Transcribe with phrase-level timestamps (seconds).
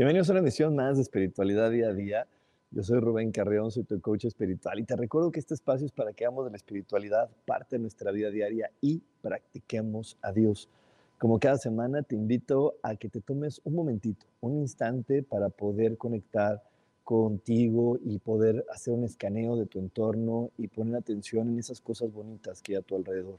[0.00, 2.26] Bienvenidos a una emisión más de Espiritualidad Día a Día.
[2.70, 5.92] Yo soy Rubén Carreón, soy tu coach espiritual y te recuerdo que este espacio es
[5.92, 10.70] para que hagamos de la espiritualidad parte de nuestra vida diaria y practiquemos a Dios.
[11.18, 15.98] Como cada semana te invito a que te tomes un momentito, un instante para poder
[15.98, 16.62] conectar
[17.04, 22.10] contigo y poder hacer un escaneo de tu entorno y poner atención en esas cosas
[22.10, 23.36] bonitas que hay a tu alrededor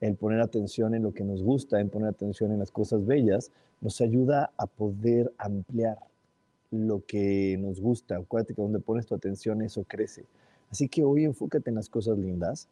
[0.00, 3.50] en poner atención en lo que nos gusta, en poner atención en las cosas bellas,
[3.80, 5.98] nos ayuda a poder ampliar
[6.70, 8.16] lo que nos gusta.
[8.16, 10.24] Acuérdate que donde pones tu atención eso crece.
[10.70, 12.68] Así que hoy enfócate en las cosas lindas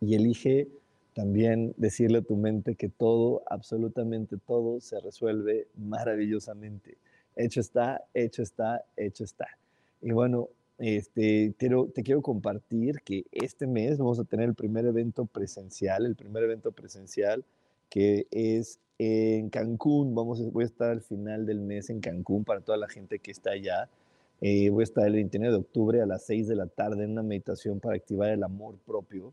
[0.00, 0.68] y elige
[1.14, 6.96] también decirle a tu mente que todo, absolutamente todo, se resuelve maravillosamente.
[7.36, 9.46] Hecho está, hecho está, hecho está.
[10.02, 15.26] Y bueno, este, te quiero compartir que este mes vamos a tener el primer evento
[15.26, 17.44] presencial, el primer evento presencial
[17.88, 20.14] que es en Cancún.
[20.14, 23.30] Vamos, voy a estar al final del mes en Cancún para toda la gente que
[23.30, 23.88] está allá.
[24.40, 27.12] Eh, voy a estar el 29 de octubre a las 6 de la tarde en
[27.12, 29.32] una meditación para activar el amor propio.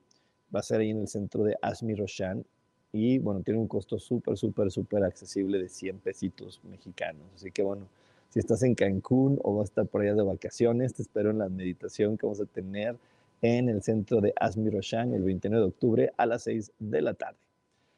[0.56, 2.46] Va a ser ahí en el centro de Asmi Roshan.
[2.94, 7.24] Y bueno, tiene un costo súper, súper, súper accesible de 100 pesitos mexicanos.
[7.34, 7.88] Así que bueno,
[8.32, 11.40] si estás en Cancún o vas a estar por allá de vacaciones, te espero en
[11.40, 12.96] la meditación que vamos a tener
[13.42, 17.14] en el centro de Asmi Roshan el 29 de octubre a las 6 de la
[17.14, 17.38] tarde.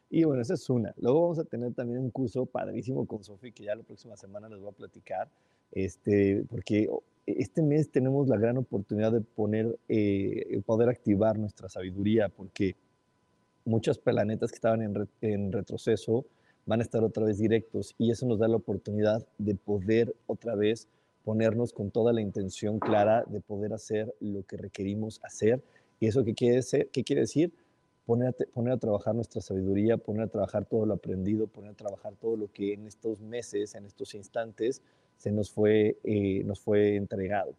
[0.10, 0.92] Y bueno, esa es una.
[0.98, 4.50] Luego vamos a tener también un curso padrísimo con Sofi, que ya la próxima semana
[4.50, 5.30] les voy a platicar,
[5.72, 6.90] este, porque
[7.28, 12.76] este mes tenemos la gran oportunidad de poner, eh, poder activar nuestra sabiduría, porque
[13.66, 14.82] muchos planetas que estaban
[15.22, 16.26] en retroceso,
[16.66, 20.56] van a estar otra vez directos y eso nos da la oportunidad de poder otra
[20.56, 20.88] vez
[21.24, 25.62] ponernos con toda la intención clara de poder hacer lo que requerimos hacer.
[26.00, 27.54] ¿Y eso qué quiere, qué quiere decir?
[28.06, 31.76] Poner a, poner a trabajar nuestra sabiduría, poner a trabajar todo lo aprendido, poner a
[31.76, 34.82] trabajar todo lo que en estos meses, en estos instantes,
[35.18, 37.54] se nos fue, eh, nos fue entregado.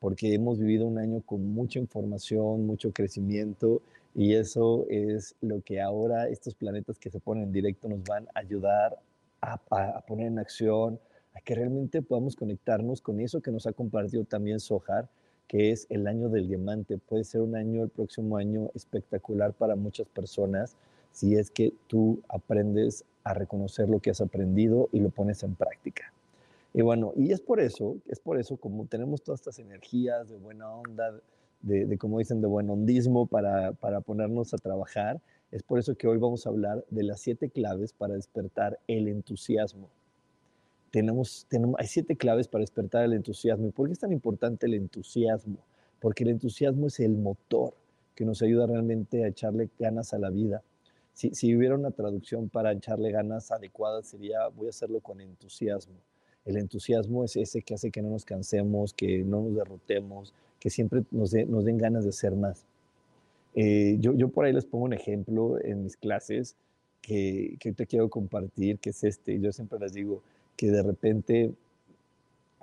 [0.00, 3.80] Porque hemos vivido un año con mucha información, mucho crecimiento
[4.18, 8.26] y eso es lo que ahora estos planetas que se ponen en directo nos van
[8.34, 8.98] a ayudar
[9.40, 10.98] a, poner en acción,
[11.34, 15.08] a que realmente podamos conectarnos con eso que nos ha compartido también Sohar,
[15.46, 16.98] que es el año del diamante.
[16.98, 20.76] Puede ser un año, el próximo año, espectacular para muchas personas
[21.12, 25.54] si es que tú aprendes a reconocer lo que has aprendido y lo pones en
[25.54, 26.12] práctica.
[26.74, 30.38] Y bueno, y es por eso, es por eso como tenemos todas estas energías de
[30.38, 31.20] buena onda,
[31.60, 35.20] de, como dicen, de buen hondismo para, para ponernos a trabajar.
[35.50, 39.08] Es por eso que hoy vamos a hablar de las siete claves para despertar el
[39.08, 39.88] entusiasmo.
[40.90, 43.66] Tenemos, tenemos, hay siete claves para despertar el entusiasmo.
[43.66, 45.58] ¿Y por qué es tan importante el entusiasmo?
[46.00, 47.74] Porque el entusiasmo es el motor
[48.14, 50.62] que nos ayuda realmente a echarle ganas a la vida.
[51.12, 55.94] Si, si hubiera una traducción para echarle ganas adecuada sería voy a hacerlo con entusiasmo.
[56.44, 60.70] El entusiasmo es ese que hace que no nos cansemos, que no nos derrotemos, que
[60.70, 62.64] siempre nos, den ganas de hacer más.
[63.54, 66.56] Eh, yo, yo, por ahí les pongo un ejemplo en mis clases
[67.00, 69.40] que, que te quiero compartir, que es este.
[69.40, 70.22] Yo siempre les digo
[70.56, 71.54] que de repente,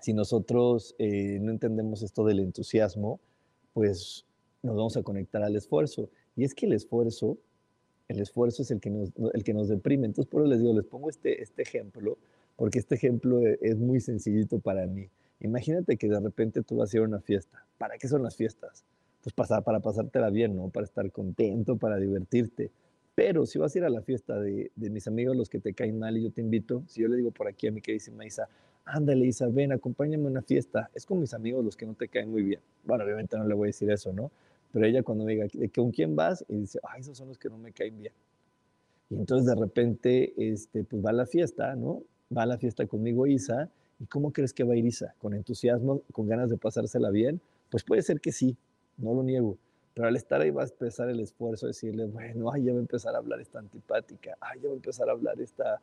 [0.02, 3.20] si nosotros eh, no entendemos esto del entusiasmo,
[3.74, 4.26] pues
[4.62, 6.09] nos vamos a conectar al esfuerzo.
[6.36, 7.38] Y es que el esfuerzo,
[8.09, 10.08] el esfuerzo es el que nos, el que nos deprime.
[10.08, 12.18] Entonces, por eso les digo, les pongo este, este ejemplo,
[12.58, 15.08] porque este ejemplo e, es muy sencillito para mí.
[15.40, 17.66] Imagínate que de repente tú vas a ir a una fiesta.
[17.78, 18.85] ¿Para qué son las fiestas?
[19.22, 20.70] Pues pasar, para pasártela bien, ¿no?
[20.70, 22.72] Para estar contento, para divertirte.
[23.16, 25.73] Pero si vas a ir a la fiesta de, de, mis amigos, los que te
[25.73, 28.26] caen mal, y yo te invito, si yo le digo por aquí a mi queridísima
[28.26, 28.49] Isa,
[28.85, 32.08] ándale Isa, ven, acompáñame a una fiesta, es con mis amigos los que no te
[32.08, 32.59] caen muy bien.
[32.84, 34.31] Bueno, obviamente no le voy a decir eso, ¿no?
[34.72, 36.43] Pero ella cuando me diga, ¿con quién vas?
[36.49, 38.14] Y dice, ay, esos son los que no me caen bien.
[39.09, 42.03] Y entonces de repente, este, pues va a la fiesta, ¿no?
[42.35, 43.70] Va a la fiesta conmigo Isa,
[44.00, 45.16] ¿Y cómo crees que va a ir Isa?
[45.20, 47.40] ¿Con entusiasmo, con ganas de pasársela bien?
[47.70, 48.58] Pues puede ser que sí,
[48.97, 49.58] no lo niego,
[49.94, 52.80] pero al estar ahí va a empezar el esfuerzo de decirle, bueno, ay, ya va
[52.80, 55.82] a empezar a hablar esta antipática, ay, ya va a empezar a hablar esta,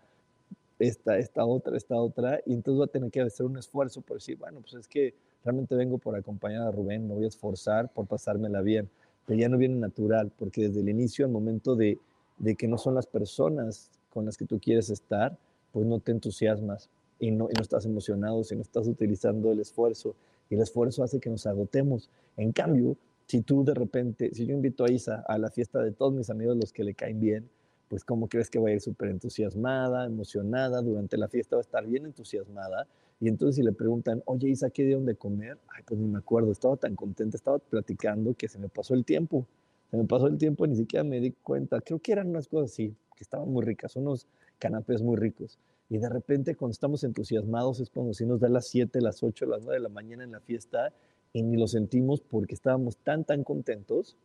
[0.78, 4.18] esta, esta otra, esta otra, y entonces va a tener que hacer un esfuerzo por
[4.18, 7.90] decir, bueno, pues es que realmente vengo por acompañar a Rubén, me voy a esforzar
[7.90, 8.90] por pasármela bien,
[9.26, 11.98] pero ya no viene natural, porque desde el inicio, al momento de,
[12.38, 15.38] de que no son las personas con las que tú quieres estar,
[15.72, 16.90] pues no te entusiasmas
[17.22, 20.16] y no, y no estás emocionado, si no estás utilizando el esfuerzo,
[20.50, 22.10] y el esfuerzo hace que nos agotemos.
[22.36, 22.96] En cambio,
[23.28, 26.30] si tú de repente, si yo invito a Isa a la fiesta de todos mis
[26.30, 27.48] amigos, los que le caen bien,
[27.88, 31.62] pues cómo crees que va a ir súper entusiasmada, emocionada, durante la fiesta va a
[31.62, 32.88] estar bien entusiasmada,
[33.20, 35.58] y entonces si le preguntan, oye Isa, ¿qué dieron de comer?
[35.68, 39.04] Ay, pues ni me acuerdo, estaba tan contenta, estaba platicando que se me pasó el
[39.04, 39.46] tiempo.
[39.92, 41.80] Se me pasó el tiempo ni siquiera me di cuenta.
[41.82, 44.26] Creo que eran unas cosas así, que estaban muy ricas, unos
[44.58, 45.60] canapés muy ricos.
[45.92, 49.44] Y de repente cuando estamos entusiasmados es cuando si nos da las 7, las 8,
[49.44, 50.90] las 9 de la mañana en la fiesta
[51.34, 54.16] y ni lo sentimos porque estábamos tan, tan contentos,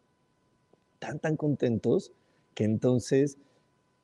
[1.00, 2.14] tan, tan contentos,
[2.56, 3.38] que entonces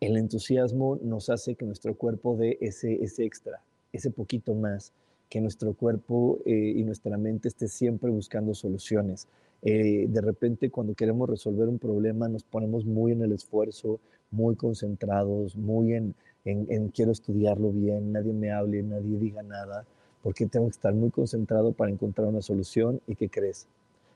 [0.02, 3.64] el entusiasmo nos hace que nuestro cuerpo dé ese, ese extra
[3.94, 4.92] ese poquito más,
[5.30, 9.30] que nuestro cuerpo eh, y nuestra mente esté siempre buscando soluciones.
[9.62, 14.58] Eh, de repente cuando queremos resolver un problema nos ponemos muy en el esfuerzo, muy
[14.58, 19.86] concentrados, muy en, en, quiero estudiarlo bien, nadie me hable, nadie diga nada,
[20.22, 23.68] porque tengo que estar muy concentrado para encontrar una solución y ¿qué crees?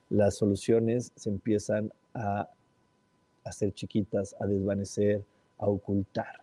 [0.10, 2.50] Las soluciones se empiezan a
[3.44, 5.24] hacer chiquitas, a desvanecer,
[5.58, 6.42] a ocultar.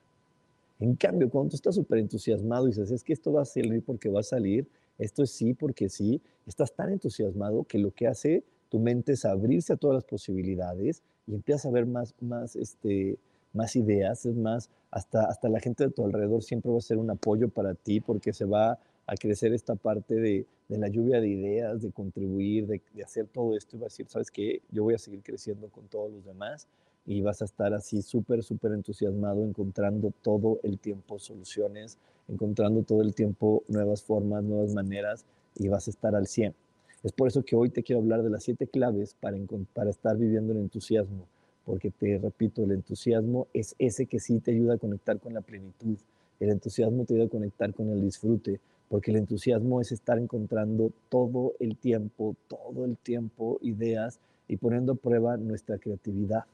[0.81, 3.83] En cambio, cuando tú estás súper entusiasmado y dices, es que esto va a salir
[3.83, 4.67] porque va a salir,
[4.99, 9.25] esto es sí porque sí, estás tan entusiasmado que lo que hace tu mente es
[9.25, 13.19] abrirse a todas las posibilidades y empiezas a ver más, más, este,
[13.55, 16.99] más ideas, es más, hasta, hasta la gente de tu alrededor siempre va a ser
[16.99, 21.21] un apoyo para ti porque se va a crecer esta parte de, de la lluvia
[21.21, 24.63] de ideas, de contribuir, de, hacer todo esto y va a decir, ¿sabes qué?
[24.71, 26.67] Yo voy a seguir creciendo con todos los demás
[27.07, 31.99] y vas a estar así súper, súper entusiasmado encontrando todo el tiempo soluciones,
[32.29, 36.55] encontrando todo el tiempo nuevas formas, nuevas maneras y vas a estar al 100.
[37.03, 39.37] Es por eso que hoy te quiero hablar de las siete claves para,
[39.75, 41.27] para estar viviendo el entusiasmo,
[41.65, 45.41] porque te repito, el entusiasmo es ese que sí te ayuda a conectar con la
[45.41, 45.97] plenitud.
[46.41, 50.93] El entusiasmo te ayuda a conectar con el disfrute, porque el entusiasmo es estar encontrando
[51.09, 56.45] todo el tiempo, todo el tiempo ideas y poniendo a prueba nuestra creatividad.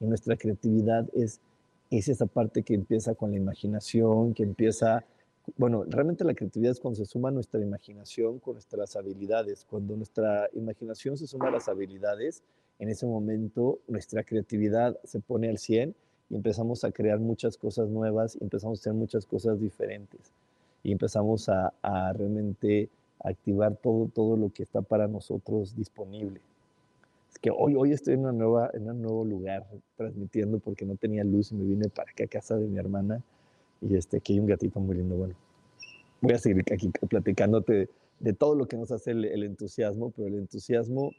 [0.00, 1.40] Y nuestra creatividad es,
[1.90, 5.04] es esa parte que empieza con la imaginación, que empieza,
[5.56, 9.64] bueno, realmente la creatividad es cuando se suma nuestra imaginación con nuestras habilidades.
[9.70, 12.42] Cuando nuestra imaginación se suma a las habilidades,
[12.82, 15.94] en ese momento nuestra creatividad se pone al 100
[16.30, 20.32] y empezamos a crear muchas cosas nuevas y empezamos a hacer muchas cosas diferentes.
[20.82, 22.88] Y empezamos a, a realmente
[23.20, 26.40] activar todo, todo lo que está para nosotros disponible.
[27.40, 29.64] Que hoy, hoy estoy en, una nueva, en un nuevo lugar
[29.96, 33.22] transmitiendo porque no tenía luz y me vine para acá a casa de mi hermana.
[33.80, 35.14] Y este, aquí hay un gatito muy lindo.
[35.14, 35.34] Bueno,
[36.20, 37.88] voy a seguir aquí platicándote
[38.18, 41.12] de, todo lo que nos hace el, entusiasmo, pero el entusiasmo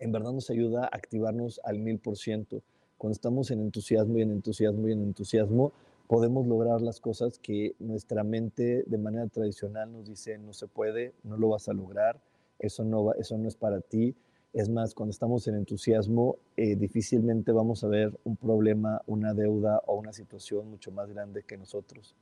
[0.00, 2.62] en verdad nos ayuda a activarnos al mil por ciento.
[2.96, 5.72] Cuando estamos en entusiasmo y en entusiasmo y en entusiasmo,
[6.08, 11.12] podemos lograr las cosas que nuestra mente de manera tradicional nos dice no se puede,
[11.22, 12.20] no lo vas a lograr,
[12.58, 14.16] eso no, es para ti,
[14.52, 19.82] es más, cuando estamos en entusiasmo, eh, difícilmente vamos a ver un problema, una deuda
[19.86, 22.16] o una situación mucho más grande que nosotros,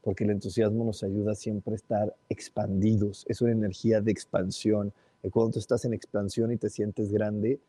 [0.00, 4.92] porque el entusiasmo nos ayuda siempre a estar expandidos, es una energía de expansión.
[5.30, 7.60] Cuando tú estás en expansión y te sientes grande,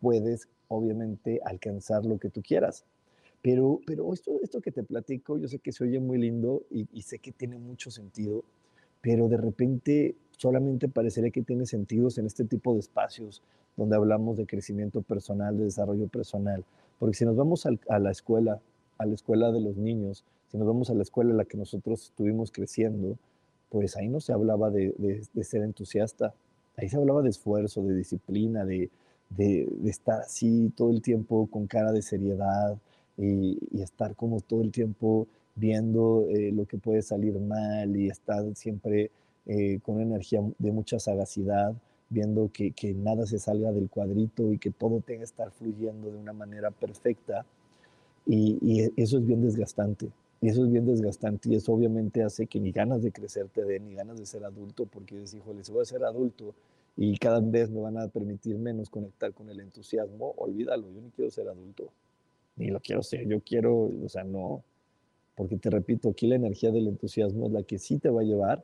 [0.00, 2.84] puedes obviamente alcanzar lo que tú quieras.
[3.42, 6.88] Pero, pero esto, esto que te platico, yo sé que se oye muy lindo y,
[6.92, 8.42] y sé que tiene mucho sentido,
[9.02, 13.42] pero de repente solamente parecería que tiene sentidos en este tipo de espacios
[13.76, 16.64] donde hablamos de crecimiento personal, de desarrollo personal.
[16.98, 18.60] Porque si nos vamos a la escuela,
[18.98, 21.56] a la escuela de los niños, si nos vamos a la escuela en la que
[21.56, 23.18] nosotros estuvimos creciendo,
[23.70, 24.94] pues ahí no se hablaba de,
[25.42, 26.32] ser entusiasta,
[26.76, 28.90] ahí se hablaba de esfuerzo, de disciplina, de,
[29.84, 32.78] estar así todo el tiempo con cara de seriedad
[33.16, 35.26] y, estar como todo el tiempo
[35.56, 39.10] viendo eh, lo que puede salir mal y estar siempre
[39.46, 41.74] eh, con una energía de mucha sagacidad,
[42.08, 46.10] viendo que, que, nada se salga del cuadrito y que todo tenga que estar fluyendo
[46.10, 47.44] de una manera perfecta.
[48.26, 50.10] Y, y, eso es bien desgastante.
[50.44, 53.64] Y eso es bien desgastante y eso obviamente hace que ni ganas de crecer te
[53.64, 56.54] den, ni ganas de ser adulto, porque dices, híjole, si voy a ser adulto
[56.98, 61.08] y cada vez me van a permitir menos conectar con el entusiasmo, olvídalo, yo ni
[61.12, 61.88] quiero ser adulto,
[62.56, 64.62] ni lo quiero ser, yo quiero, o sea, no,
[65.34, 68.24] porque te repito, aquí la energía del entusiasmo es la que sí te va a
[68.24, 68.62] llevar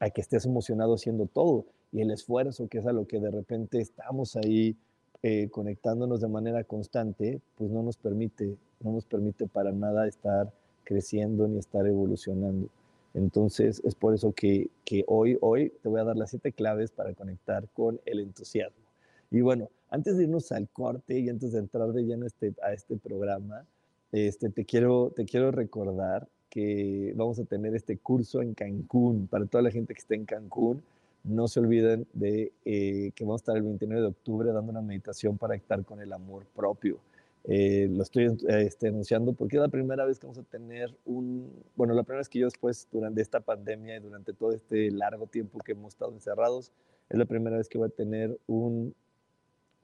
[0.00, 3.30] a que estés emocionado haciendo todo y el esfuerzo, que es a lo que de
[3.30, 4.74] repente estamos ahí
[5.22, 10.52] eh, conectándonos de manera constante, pues no nos permite, no nos permite para nada estar
[10.86, 12.68] creciendo ni estar evolucionando.
[13.12, 16.90] Entonces es por eso que, que hoy, hoy te voy a dar las siete claves
[16.90, 18.84] para conectar con el entusiasmo.
[19.30, 22.72] Y bueno, antes de irnos al corte y antes de entrar de lleno este, a
[22.72, 23.66] este programa,
[24.12, 29.26] este, te, quiero, te quiero recordar que vamos a tener este curso en Cancún.
[29.26, 30.82] Para toda la gente que esté en Cancún,
[31.24, 34.80] no se olviden de eh, que vamos a estar el 29 de octubre dando una
[34.80, 36.98] meditación para estar con el amor propio.
[37.48, 41.52] Eh, lo estoy este, anunciando porque es la primera vez que vamos a tener un,
[41.76, 45.28] bueno, la primera vez que yo después, durante esta pandemia y durante todo este largo
[45.28, 46.72] tiempo que hemos estado encerrados,
[47.08, 48.94] es la primera vez que voy a tener un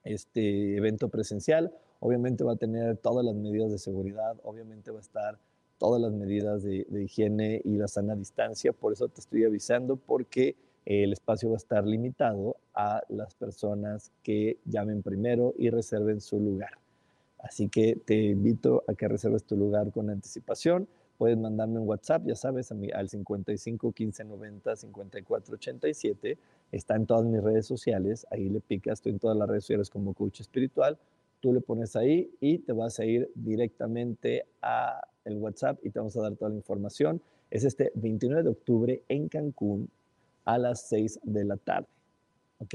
[0.02, 1.72] este evento presencial.
[2.00, 5.38] Obviamente va a tener todas las medidas de seguridad, obviamente va a estar
[5.78, 8.72] todas las medidas de, higiene y la sana distancia.
[8.72, 14.10] Por eso te estoy avisando porque el espacio va a estar limitado a las personas
[14.24, 16.81] que llamen primero y reserven su lugar.
[17.42, 20.88] Así que te invito a que reserves tu lugar con anticipación.
[21.18, 26.38] Puedes mandarme un WhatsApp, ya sabes, a mi, al 55 15 90 54 87
[26.72, 29.90] Está en todas mis redes sociales, ahí le picas, estoy en todas las redes sociales
[29.90, 30.98] como coach espiritual,
[31.40, 35.98] tú le pones ahí y te vas a ir directamente a el WhatsApp y te
[35.98, 37.20] vamos a dar toda la información.
[37.50, 39.90] Es este 29 de octubre en Cancún
[40.44, 41.88] a las 6 de la tarde.
[42.58, 42.74] ¿Ok?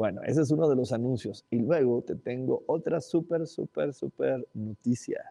[0.00, 1.44] Bueno, ese es uno de los anuncios.
[1.50, 5.30] Y luego te tengo otra súper, súper, súper noticia.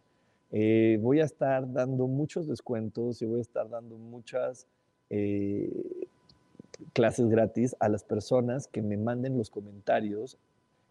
[0.51, 4.67] Eh, voy a estar dando muchos descuentos y voy a estar dando muchas
[5.09, 6.07] eh,
[6.93, 10.37] clases gratis a las personas que me manden los comentarios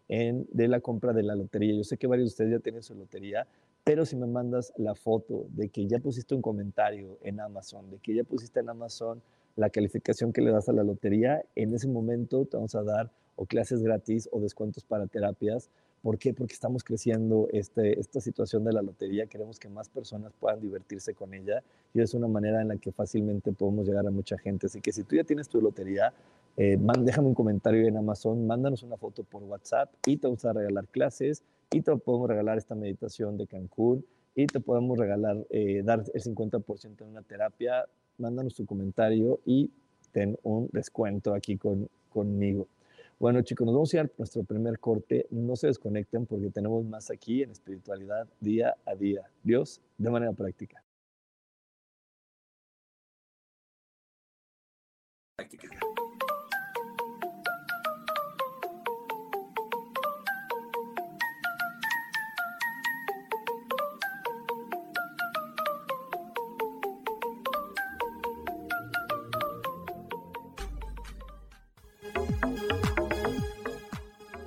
[0.09, 1.73] en, de la compra de la lotería.
[1.73, 3.47] Yo sé que varios de ustedes ya tienen su lotería,
[3.85, 7.99] pero si me mandas la foto de que ya pusiste un comentario en Amazon, de
[7.99, 9.21] que ya pusiste en Amazon
[9.55, 13.09] la calificación que le das a la lotería, en ese momento te vamos a dar
[13.39, 15.69] o clases gratis o descuentos para terapias
[16.01, 16.33] ¿Por qué?
[16.33, 21.13] Porque estamos creciendo este, esta situación de la lotería, queremos que más personas puedan divertirse
[21.13, 21.61] con ella
[21.93, 24.67] y es una manera en la que fácilmente podemos llegar a mucha gente.
[24.67, 26.13] Así que si tú ya tienes tu lotería,
[26.55, 30.53] eh, déjame un comentario en Amazon, mándanos una foto por WhatsApp y te vamos a
[30.53, 34.05] regalar clases y te podemos regalar esta meditación de Cancún
[34.35, 37.85] y te podemos regalar, eh, dar el 50% en una terapia.
[38.17, 39.69] Mándanos tu comentario y
[40.13, 42.67] ten un descuento aquí con, conmigo.
[43.19, 45.27] Bueno, chicos, nos vamos a ir a nuestro primer corte.
[45.29, 49.29] No se desconecten porque tenemos más aquí en espiritualidad día a día.
[49.43, 50.81] Dios de manera práctica.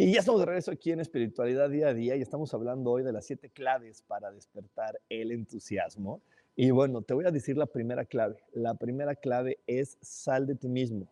[0.00, 3.02] Y ya estamos de regreso aquí en Espiritualidad Día a Día y estamos hablando hoy
[3.02, 6.20] de las siete claves para despertar el entusiasmo.
[6.54, 8.36] Y bueno, te voy a decir la primera clave.
[8.52, 11.08] La primera clave es sal de ti mismo,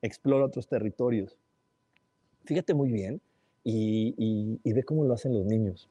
[0.00, 1.36] explora otros territorios.
[2.44, 3.20] Fíjate muy bien
[3.64, 5.88] y, ve cómo lo hacen los niños.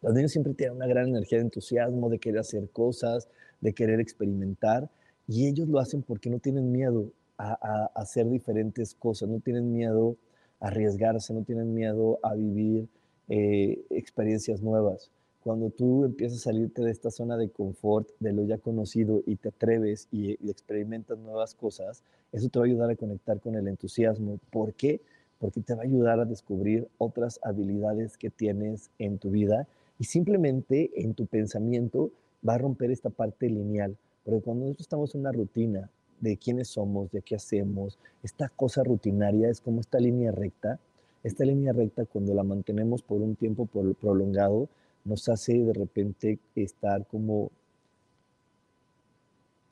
[0.00, 3.28] Los niños siempre tienen una gran energía de entusiasmo, de querer hacer cosas,
[3.60, 4.88] de querer experimentar,
[5.26, 10.16] y ellos lo hacen porque no tienen miedo a, hacer diferentes cosas, no tienen miedo
[10.60, 12.88] arriesgarse, no tienen miedo a vivir
[13.28, 15.10] eh, experiencias nuevas.
[15.42, 19.36] Cuando tú empiezas a salirte de esta zona de confort, de lo ya conocido, y
[19.36, 23.54] te atreves y, y experimentas nuevas cosas, eso te va a ayudar a conectar con
[23.54, 24.38] el entusiasmo.
[24.50, 25.00] ¿Por qué?
[25.38, 29.66] Porque te va a ayudar a descubrir otras habilidades que tienes en tu vida
[29.98, 32.10] y simplemente en tu pensamiento
[32.46, 33.96] va a romper esta parte lineal.
[34.24, 38.82] Porque cuando nosotros estamos en una rutina de quiénes somos, de qué hacemos, esta cosa
[38.82, 40.78] rutinaria es como esta línea recta.
[41.22, 44.68] Esta línea recta cuando la mantenemos por un tiempo prolongado
[45.04, 47.50] nos hace de repente estar como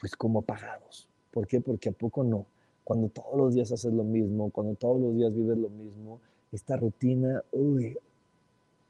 [0.00, 1.08] pues como apagados.
[1.30, 1.60] ¿Por qué?
[1.60, 2.46] Porque a poco no.
[2.84, 6.20] Cuando todos los días haces lo mismo, cuando todos los días vives lo mismo,
[6.52, 7.96] esta rutina, uy,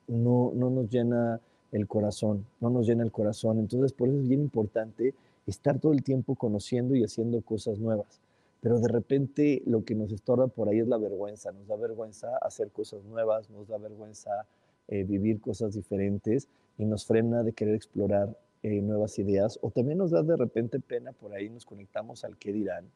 [0.08, 1.40] no, no nos llena
[1.72, 3.58] el corazón, no nos llena el corazón.
[3.58, 5.14] Entonces, por eso es bien importante
[5.46, 8.20] estar todo el tiempo conociendo y haciendo cosas nuevas.
[8.60, 11.52] Pero de repente lo que nos estorba por ahí es la vergüenza.
[11.52, 14.46] Nos da vergüenza hacer cosas nuevas, nos da vergüenza
[14.88, 16.48] eh, vivir cosas diferentes
[16.78, 19.58] y nos frena de querer explorar eh, nuevas ideas.
[19.62, 22.86] O también nos da de repente pena por ahí, nos conectamos al qué dirán,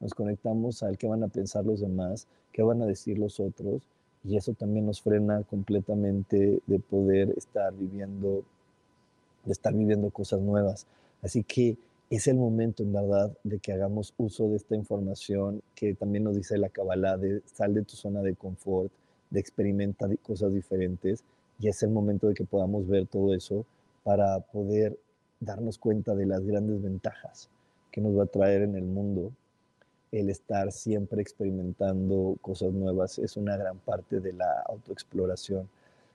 [0.00, 3.82] nos conectamos al qué van a pensar los demás, qué van a decir los otros
[4.24, 8.44] y eso también nos frena completamente de poder estar viviendo,
[9.44, 10.86] de estar viviendo cosas nuevas.
[11.22, 11.76] Así que
[12.16, 16.36] es el momento, en verdad, de que hagamos uso de esta información que también nos
[16.36, 18.92] dice la Kabbalah, de sal de tu zona de confort,
[19.30, 21.24] de experimentar cosas diferentes,
[21.58, 23.64] y es el momento de que podamos ver todo eso
[24.04, 24.98] para poder
[25.40, 27.48] darnos cuenta de las grandes ventajas
[27.90, 29.32] que nos va a traer en el mundo
[30.10, 35.66] el estar siempre experimentando cosas nuevas es una gran parte de la autoexploración.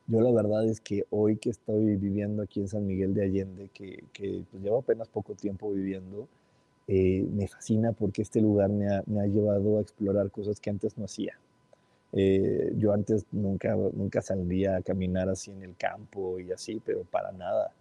[0.07, 3.69] Yo la verdad es que hoy que estoy viviendo aquí en San Miguel de Allende,
[3.73, 6.27] que, que pues llevo apenas poco tiempo viviendo,
[6.87, 10.69] eh, me fascina porque este lugar me ha, me ha, llevado a explorar cosas que
[10.69, 11.37] antes no hacía.
[12.13, 17.03] Eh, yo antes nunca, nunca salía a caminar así en el campo y así, pero
[17.03, 17.73] para nada.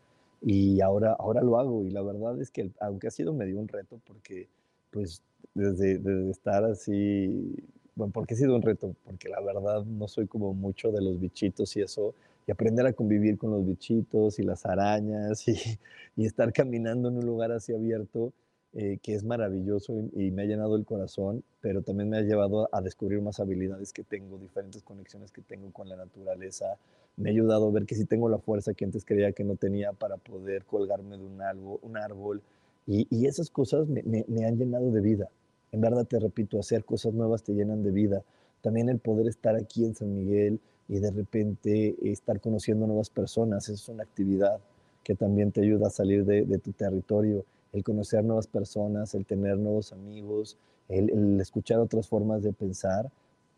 [0.42, 3.68] Y ahora, ahora lo hago y la verdad es que aunque ha sido medio un
[3.68, 4.48] reto porque
[4.90, 5.22] pues
[5.54, 7.54] desde, estar así,
[7.96, 11.18] bueno, porque ha sido un reto, porque la verdad no soy como mucho de los
[11.20, 12.14] bichitos y eso,
[12.46, 15.56] y aprender a convivir con los bichitos y las arañas y,
[16.16, 18.32] y estar caminando en un lugar así abierto,
[18.78, 22.68] eh, que es maravilloso y, me ha llenado el corazón, pero también me ha llevado
[22.72, 26.76] a descubrir más habilidades que tengo, diferentes conexiones que tengo con la naturaleza.
[27.16, 29.56] Me ha ayudado a ver que sí tengo la fuerza que antes creía que no
[29.56, 32.42] tenía para poder colgarme de un árbol, un árbol
[32.86, 35.30] y, esas cosas me, han llenado de vida.
[35.72, 38.22] En verdad te repito, hacer cosas nuevas te llenan de vida.
[38.62, 43.68] También el poder estar aquí en San Miguel y de repente estar conociendo nuevas personas,
[43.68, 44.60] es una actividad
[45.02, 49.58] que también te ayuda a salir de, tu territorio, el conocer nuevas personas, el tener
[49.58, 50.56] nuevos amigos,
[50.88, 53.10] el, el, escuchar otras formas de pensar,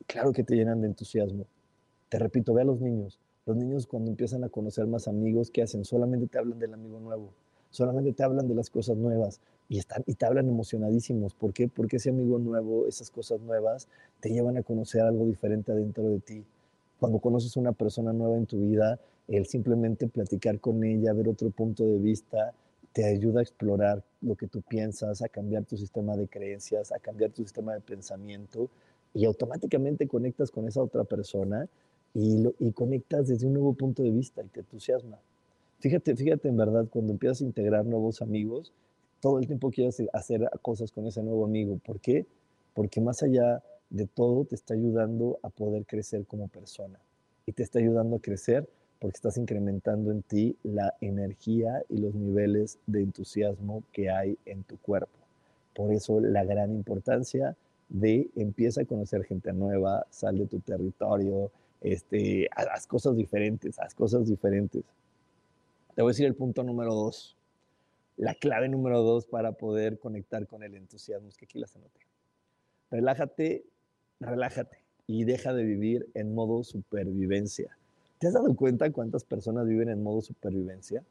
[0.07, 1.47] claro que te llenan de entusiasmo.
[2.09, 3.19] Te repito, ve a los niños.
[3.47, 5.85] Los niños cuando empiezan a conocer más amigos, ¿qué hacen?
[5.85, 7.31] Solamente te hablan del amigo nuevo
[7.71, 11.35] solamente te hablan de las cosas nuevas y, están, y te hablan emocionadísimos.
[11.35, 11.69] ¿Por qué?
[11.69, 13.89] Porque ese amigo nuevo, esas cosas nuevas,
[14.21, 16.45] te llevan a conocer algo diferente adentro de ti.
[16.99, 21.51] Cuando conoces una persona nueva en tu vida, el simplemente platicar con ella, ver otro
[21.51, 22.55] punto de vista,
[22.93, 26.99] te ayuda a explorar lo que tú piensas, a cambiar tu sistema de creencias, a
[26.99, 28.69] cambiar tu sistema de pensamiento
[29.15, 31.69] y automáticamente conectas con esa otra persona
[32.15, 35.19] y, lo, y conectas desde un nuevo punto de vista y te entusiasma.
[35.81, 38.73] Fíjate, fíjate en verdad, cuando empiezas a integrar nuevos amigos,
[39.21, 41.79] todo el tiempo quieres hacer cosas con ese nuevo amigo.
[41.85, 42.27] ¿Por qué?
[42.75, 46.99] Porque más allá de todo te está ayudando a poder crecer como persona.
[47.47, 52.15] Y te está ayudando a crecer porque estás incrementando en ti la energía y los
[52.15, 55.19] niveles de entusiasmo que hay en tu cuerpo.
[55.75, 57.57] Por eso la gran importancia
[57.89, 63.95] de empieza a conocer gente nueva, sal de tu territorio, este, haz cosas diferentes, haz
[63.95, 64.83] cosas diferentes.
[65.99, 67.37] Te voy a decir el punto número dos.
[68.17, 71.29] La clave número dos para poder conectar con el entusiasmo.
[71.29, 72.07] Es que aquí las anoté.
[72.89, 73.65] Relájate,
[74.21, 77.77] relájate y deja de vivir en modo supervivencia.
[78.21, 81.03] ¿Te has dado cuenta cuántas personas viven en modo supervivencia?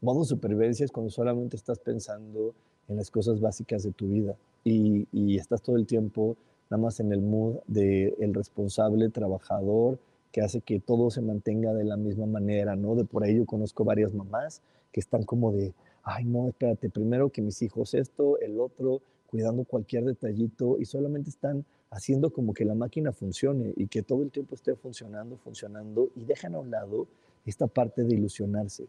[0.00, 2.54] Modo supervivencia es cuando solamente estás pensando
[2.86, 6.36] en las cosas básicas de tu vida y, estás todo el tiempo
[6.70, 9.98] nada más en el mood del el responsable, trabajador,
[10.32, 12.94] que hace que todo se mantenga de la misma manera, ¿no?
[12.94, 14.62] De por ahí yo conozco varias mamás
[14.92, 19.64] que están como de, ay, no, espérate, primero que mis hijos esto, el otro, cuidando
[19.64, 24.30] cualquier detallito y solamente están haciendo como que la máquina funcione y que todo el
[24.30, 27.06] tiempo esté funcionando, funcionando y dejan a un lado
[27.46, 28.86] esta parte de ilusionarse,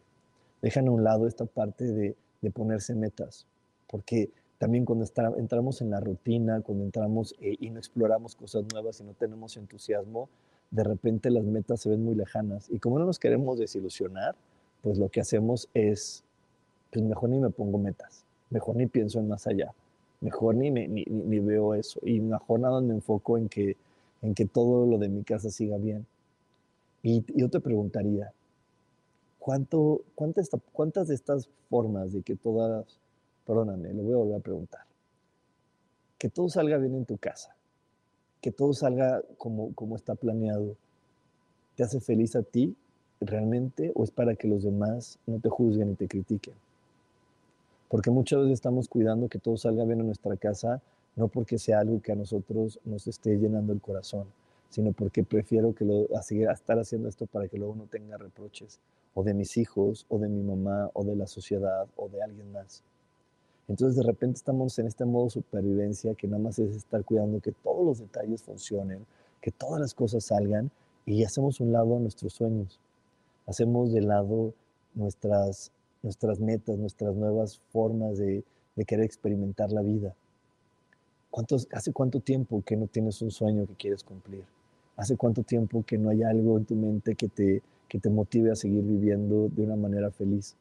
[0.60, 3.46] dejan a un lado esta parte de, de ponerse metas,
[3.88, 4.30] porque
[4.62, 5.04] También cuando
[5.38, 9.56] entramos en la rutina, cuando entramos eh, y no exploramos cosas nuevas y no tenemos
[9.56, 10.28] entusiasmo,
[10.72, 12.68] de repente las metas se ven muy lejanas.
[12.68, 14.34] Y como no nos queremos desilusionar,
[14.82, 16.24] pues lo que hacemos es,
[16.90, 19.72] pues mejor ni me pongo metas, mejor ni pienso en más allá,
[20.20, 22.00] mejor ni, ni, ni, veo eso.
[22.02, 23.76] Y mejor nada me enfoco en que,
[24.22, 26.04] en que todo lo de mi casa siga bien.
[27.04, 28.32] Y, yo te preguntaría,
[29.38, 32.98] ¿cuánto, cuántas, ¿cuántas de estas formas de que todas
[33.46, 34.82] perdóname, lo voy a volver a preguntar.
[36.18, 37.54] Que todo salga bien en tu casa,
[38.42, 40.76] que todo salga como, como está planeado,
[41.76, 42.76] ¿te hace feliz a ti
[43.20, 46.54] realmente o es para que los demás no te juzguen y te critiquen?
[47.88, 50.82] Porque muchas veces estamos cuidando que todo salga bien en nuestra casa,
[51.14, 54.26] no porque sea algo que a nosotros nos esté llenando el corazón,
[54.70, 58.80] sino porque prefiero que lo, a estar haciendo esto para que luego no tenga reproches,
[59.14, 62.50] o de mis hijos, o de mi mamá, o de la sociedad, o de alguien
[62.50, 62.82] más.
[63.68, 67.52] Entonces de repente estamos en este modo supervivencia que nada más es estar cuidando que
[67.52, 69.06] todos los detalles funcionen,
[69.40, 70.70] que todas las cosas salgan
[71.06, 72.80] y hacemos un lado nuestros sueños.
[73.46, 74.52] Hacemos de lado
[74.94, 75.72] nuestras,
[76.02, 78.44] nuestras metas, nuestras nuevas formas de,
[78.76, 80.14] de querer experimentar la vida.
[81.30, 84.44] ¿Cuántos, ¿Hace cuánto tiempo que no tienes un sueño que quieres cumplir?
[84.96, 88.50] ¿Hace cuánto tiempo que no hay algo en tu mente que te, que te motive
[88.50, 90.54] a seguir viviendo de una manera feliz?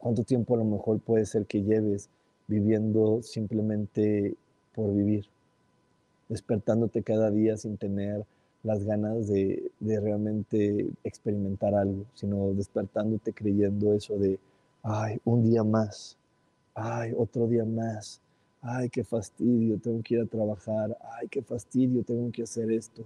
[0.00, 2.08] ¿Cuánto tiempo a lo mejor puede ser que lleves
[2.48, 4.34] viviendo simplemente
[4.74, 5.26] por vivir?
[6.30, 8.24] Despertándote cada día sin tener
[8.62, 14.38] las ganas de, realmente experimentar algo, sino despertándote creyendo eso de,
[14.82, 16.16] ay, un día más,
[16.74, 18.22] ay, otro día más,
[18.62, 23.02] ay, qué fastidio, tengo que ir a trabajar, ay, qué fastidio, tengo que hacer esto,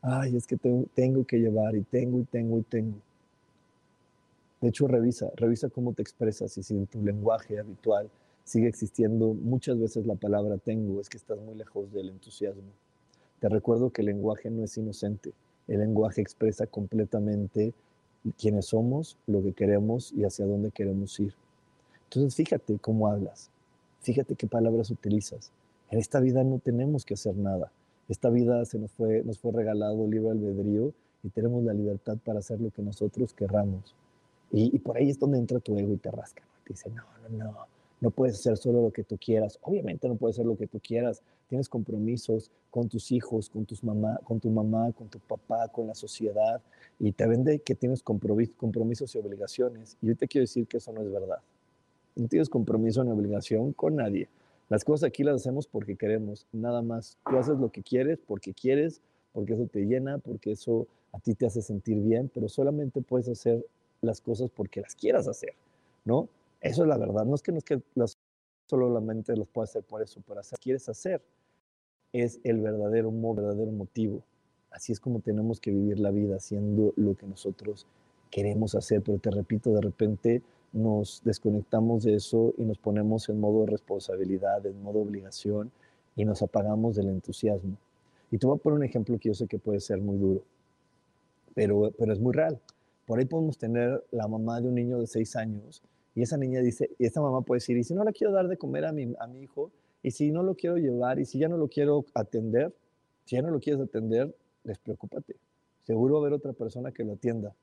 [0.00, 2.96] ay, es que tengo, tengo que llevar y tengo y tengo y tengo.
[4.60, 8.10] De hecho, revisa, revisa cómo te expresas y si en tu lenguaje habitual
[8.44, 12.72] sigue existiendo muchas veces la palabra tengo, es que estás muy lejos del entusiasmo.
[13.40, 15.32] Te recuerdo que el lenguaje no es inocente,
[15.68, 17.72] el lenguaje expresa completamente
[18.36, 21.34] quiénes somos, lo que queremos y hacia dónde queremos ir.
[22.04, 23.50] Entonces, fíjate cómo hablas,
[24.00, 25.52] fíjate qué palabras utilizas.
[25.90, 27.70] En esta vida no tenemos que hacer nada.
[28.08, 30.92] Esta vida se nos fue, nos fue regalado libre albedrío
[31.22, 33.94] y tenemos la libertad para hacer lo que nosotros querramos.
[34.50, 36.42] Y, por ahí es donde entra tu ego y te rasca.
[36.64, 37.66] Te dice, no, no, no,
[38.00, 39.58] no puedes hacer solo lo que tú quieras.
[39.62, 41.22] Obviamente no puedes hacer lo que tú quieras.
[41.48, 45.86] Tienes compromisos con tus hijos, con, tus mamá, con tu mamá, con tu papá, con
[45.86, 46.62] la sociedad.
[46.98, 49.96] Y te vende que tienes compromisos y obligaciones.
[50.00, 51.40] Y yo te quiero decir que eso no es verdad.
[52.14, 54.28] No tienes compromiso ni obligación con nadie.
[54.68, 57.16] Las cosas aquí las hacemos porque queremos, nada más.
[57.28, 59.00] Tú haces lo que quieres porque quieres,
[59.32, 63.28] porque eso te llena, porque eso a ti te hace sentir bien, pero solamente puedes
[63.28, 63.64] hacer
[64.00, 65.54] las cosas porque las quieras hacer,
[66.04, 66.28] ¿no?
[66.60, 67.24] Eso es la verdad.
[67.24, 68.18] No es que, no es que las,
[68.66, 71.22] solamente los puedas hacer por eso, pero hacer, quieres hacer
[72.12, 74.22] es el verdadero, verdadero motivo.
[74.70, 77.86] Así es como tenemos que vivir la vida, haciendo lo que nosotros
[78.30, 79.02] queremos hacer.
[79.02, 84.64] Pero te repito, de repente nos desconectamos de eso y nos ponemos en modo responsabilidad,
[84.66, 85.70] en modo obligación
[86.16, 87.76] y nos apagamos del entusiasmo.
[88.30, 90.42] Y te voy a poner un ejemplo que yo sé que puede ser muy duro,
[91.54, 92.60] pero, pero es muy real.
[93.08, 95.82] Por ahí podemos tener la mamá de un niño de seis años
[96.14, 98.48] y esa niña dice, y esta mamá puede decir, y si no le quiero dar
[98.48, 99.70] de comer a mi, a mi hijo,
[100.02, 102.74] y si no lo quiero llevar, y si ya no lo quiero atender,
[103.24, 105.36] si ya no lo quieres atender, despreocúpate.
[105.84, 107.54] Seguro va a haber otra persona que lo atienda.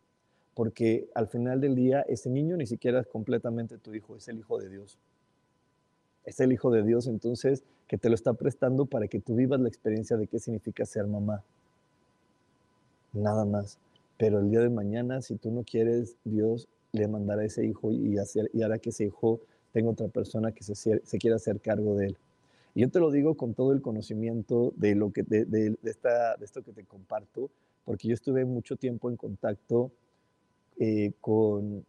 [0.56, 4.40] Porque al final del día, ese niño ni siquiera es completamente tu hijo, es el
[4.40, 4.98] hijo de Dios.
[6.24, 9.60] Es el hijo de Dios, entonces, que te lo está prestando para que tú vivas
[9.60, 11.44] la experiencia de qué significa ser mamá.
[13.14, 13.78] Nada más.
[14.18, 17.92] Pero el día de mañana, si tú no quieres, Dios le mandará a ese hijo
[17.92, 21.96] y, hacer, y hará que ese hijo tenga otra persona que se, quiera hacer cargo
[21.96, 22.18] de él.
[22.74, 26.36] Y yo te lo digo con todo el conocimiento de, lo que, de, de, esta,
[26.38, 27.50] de esto que te comparto,
[27.84, 29.92] porque yo estuve mucho tiempo en contacto
[30.78, 31.86] eh, con,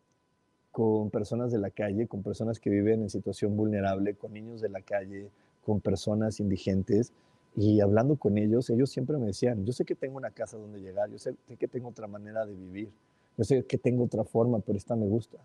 [0.70, 4.68] con personas de la calle, con personas que viven en situación vulnerable, con niños de
[4.68, 5.30] la calle,
[5.64, 7.12] con personas indigentes.
[7.56, 10.78] Y hablando con ellos, ellos siempre me decían, yo sé que tengo una casa donde
[10.78, 12.90] llegar, yo sé, que tengo otra manera de vivir,
[13.38, 15.38] yo sé que tengo otra forma, pero esta me gusta.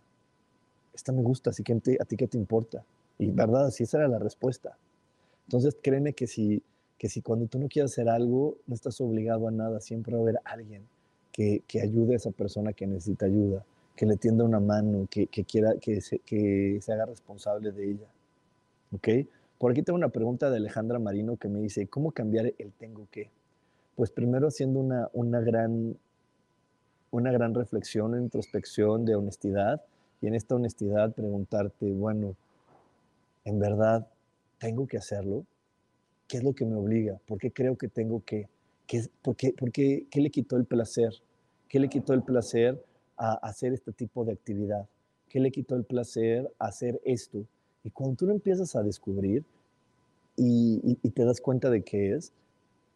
[0.93, 2.83] Esta me gusta, así que a ti qué te importa.
[3.17, 4.77] Y verdad, así esa era la respuesta.
[5.47, 6.61] Entonces créeme que si,
[6.97, 10.19] que si cuando tú no quieres hacer algo, no estás obligado a nada, siempre va
[10.19, 10.83] a haber alguien
[11.31, 13.63] que, que ayude a esa persona que necesita ayuda,
[13.95, 17.91] que le tienda una mano, que, que quiera que se, que se haga responsable de
[17.91, 18.07] ella.
[18.93, 19.07] ¿Ok?
[19.61, 23.07] Por aquí tengo una pregunta de Alejandra Marino que me dice, ¿cómo cambiar el tengo
[23.11, 23.29] que?
[23.95, 25.95] Pues primero haciendo una, una, gran,
[27.11, 29.79] una gran reflexión, introspección de honestidad
[30.19, 32.35] y en esta honestidad preguntarte, bueno,
[33.45, 34.07] en verdad,
[34.57, 35.45] tengo que hacerlo.
[36.27, 37.19] ¿Qué es lo que me obliga?
[37.27, 38.49] ¿Por qué creo que tengo que?
[38.87, 41.13] ¿Qué, por, qué, por qué, qué, le quitó el placer?
[41.69, 42.83] ¿Qué le quitó el placer
[43.15, 44.87] a hacer este tipo de actividad?
[45.29, 47.45] ¿Qué le quitó el placer a hacer esto?
[47.83, 49.43] Y cuando tú lo empiezas a descubrir
[50.37, 52.31] y, te das cuenta de qué es,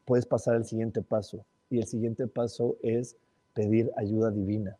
[0.05, 1.45] puedes pasar al siguiente paso.
[1.69, 3.15] Y el siguiente paso es
[3.53, 4.77] pedir ayuda divina.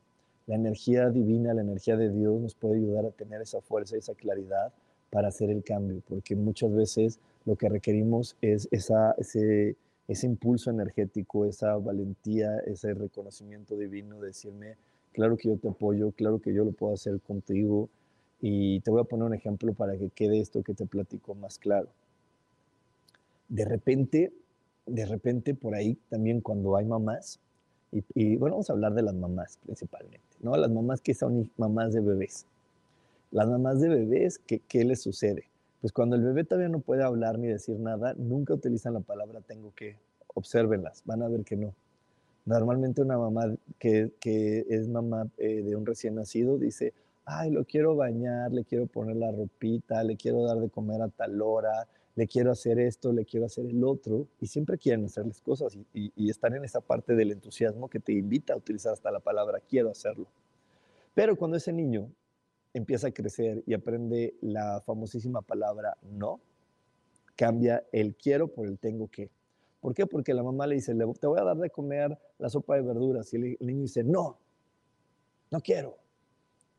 [0.48, 4.14] La energía divina, la energía de Dios nos puede ayudar a tener esa fuerza, esa
[4.14, 4.72] claridad
[5.10, 9.76] para hacer el cambio, porque muchas veces lo que requerimos es ese,
[10.08, 14.76] ese impulso energético, esa valentía, ese reconocimiento divino, de decirme,
[15.14, 17.90] claro que yo te apoyo, claro que yo lo puedo hacer contigo.
[18.42, 21.58] Y te voy a poner un ejemplo para que quede esto que te platico más
[21.58, 21.90] claro.
[23.48, 24.34] De repente,
[24.86, 27.40] de repente por ahí también cuando hay mamás,
[28.14, 30.58] y, bueno, vamos a hablar de las mamás principalmente, ¿no?
[30.58, 32.46] Las mamás que son mamás de bebés.
[33.32, 35.46] Las mamás de bebés, ¿qué, ¿qué les sucede?
[35.80, 39.42] Pues cuando el bebé todavía no puede hablar ni decir nada, nunca utilizan la palabra
[39.42, 39.98] tengo que.
[40.34, 41.74] Obsérvenlas, van a ver que no.
[42.46, 46.94] Normalmente una mamá que, que es mamá eh, de un recién nacido dice,
[47.26, 51.10] ay, lo quiero bañar, le quiero poner la ropita, le quiero dar de comer a
[51.10, 55.42] tal hora, le quiero hacer esto, le quiero hacer el otro, y siempre quieren hacerles
[55.42, 58.94] cosas y, y, y están en esa parte del entusiasmo que te invita a utilizar
[58.94, 60.28] hasta la palabra quiero hacerlo.
[61.14, 62.10] Pero cuando ese niño
[62.74, 66.42] empieza a crecer y aprende la famosísima palabra no,
[67.36, 69.30] cambia el quiero por el tengo que.
[69.80, 70.06] ¿Por qué?
[70.06, 73.32] Porque la mamá le dice, te voy a dar de comer la sopa de verduras.
[73.34, 74.40] Y el niño dice, no,
[75.52, 75.98] no quiero.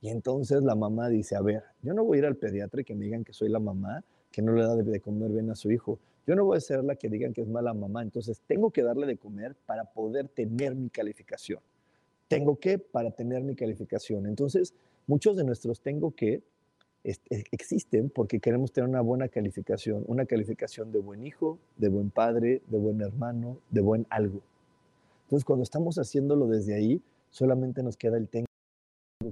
[0.01, 2.85] Y entonces la mamá dice, a ver, yo no voy a ir al pediatra y
[2.85, 5.55] que me digan que soy la mamá que no le da de comer bien a
[5.55, 5.99] su hijo.
[6.27, 8.03] Yo no voy a ser la que digan que es mala mamá.
[8.03, 11.61] Entonces tengo que darle de comer para poder tener mi calificación.
[12.29, 14.27] Tengo que para tener mi calificación.
[14.27, 14.75] Entonces,
[15.09, 16.43] Muchos de nuestros tengo que
[17.53, 22.61] existen porque queremos tener una buena calificación, una calificación de buen hijo, de buen padre,
[22.67, 24.43] de buen hermano, de buen algo.
[25.27, 28.46] Entonces, cuando estamos haciéndolo desde ahí, solamente nos queda el tengo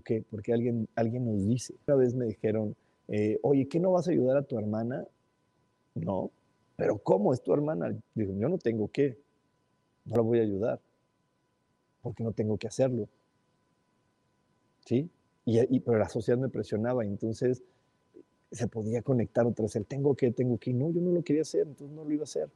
[0.00, 1.74] que, porque alguien, alguien nos dice.
[1.86, 2.74] Una vez me dijeron,
[3.08, 5.06] eh, oye, ¿qué no vas a ayudar a tu hermana?
[5.94, 6.30] No,
[6.76, 7.96] pero ¿cómo es tu hermana?
[8.14, 9.16] Digo, yo no tengo que,
[10.04, 10.80] no la voy a ayudar,
[12.02, 13.08] porque no tengo que hacerlo.
[14.84, 15.08] ¿Sí?
[15.46, 17.62] Y, pero la sociedad me presionaba, y entonces
[18.50, 19.76] se podía conectar otra vez.
[19.76, 22.22] El tengo que, tengo que, no, yo no lo quería hacer, entonces no lo iba
[22.22, 22.48] a hacer.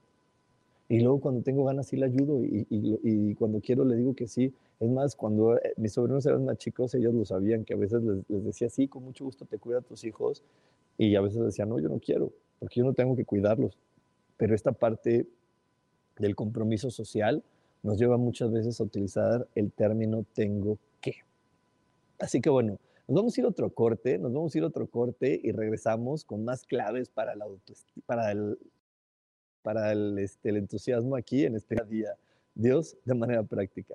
[0.88, 4.14] Y luego cuando tengo ganas sí le ayudo y, y, y, cuando quiero le digo
[4.14, 4.54] que sí.
[4.80, 8.02] Es más, cuando eh, mis sobrinos eran más chicos, ellos lo sabían, que a veces
[8.02, 10.42] les, les, decía, sí, con mucho gusto te cuida a tus hijos.
[10.96, 13.76] Y a veces decían, no, yo no quiero, porque yo no tengo que cuidarlos.
[14.36, 15.26] Pero esta parte
[16.16, 17.42] del compromiso social
[17.82, 21.16] nos lleva muchas veces a utilizar el término tengo que.
[22.18, 24.68] Así que bueno, nos vamos a ir a otro corte, nos vamos a ir a
[24.68, 27.46] otro corte y regresamos con más claves para, la
[28.06, 28.58] para el,
[29.62, 32.14] para el, este, el entusiasmo aquí en este día.
[32.54, 33.94] Dios de manera práctica.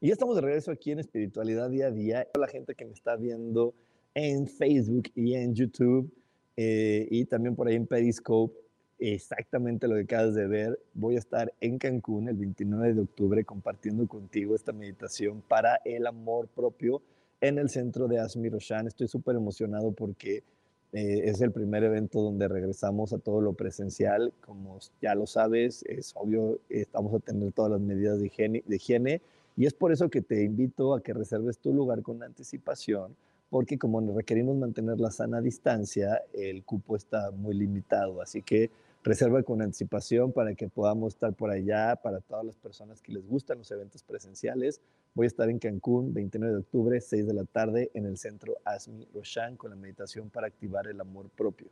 [0.00, 2.28] Y ya estamos de regreso aquí en Espiritualidad Día a Día.
[2.38, 3.74] La gente que me está viendo
[4.14, 6.08] en Facebook y en YouTube
[6.56, 8.56] eh, y también por ahí en Periscope,
[9.00, 10.78] exactamente lo que acabas de ver.
[10.94, 16.06] Voy a estar en Cancún el 29 de octubre compartiendo contigo esta meditación para el
[16.06, 17.02] amor propio
[17.40, 18.86] en el centro de Asmi Roshan.
[18.86, 20.44] Estoy súper emocionado porque
[20.92, 24.32] eh, es el primer evento donde regresamos a todo lo presencial.
[24.42, 28.76] Como ya lo sabes, es obvio, estamos a tener todas las medidas de higiene, de
[28.76, 29.22] higiene
[29.58, 33.16] y es por eso que te invito a que reserves tu lugar con anticipación,
[33.50, 38.22] porque como requerimos mantener la sana distancia, el cupo está muy limitado.
[38.22, 38.70] Así que
[39.02, 43.26] reserva con anticipación para que podamos estar por allá, para todas las personas que les
[43.26, 44.80] gustan los eventos presenciales.
[45.12, 48.58] Voy a estar en Cancún, 29 de octubre, 6 de la tarde, en el centro
[48.64, 51.66] Asmi Roshan, con la meditación para activar el amor propio.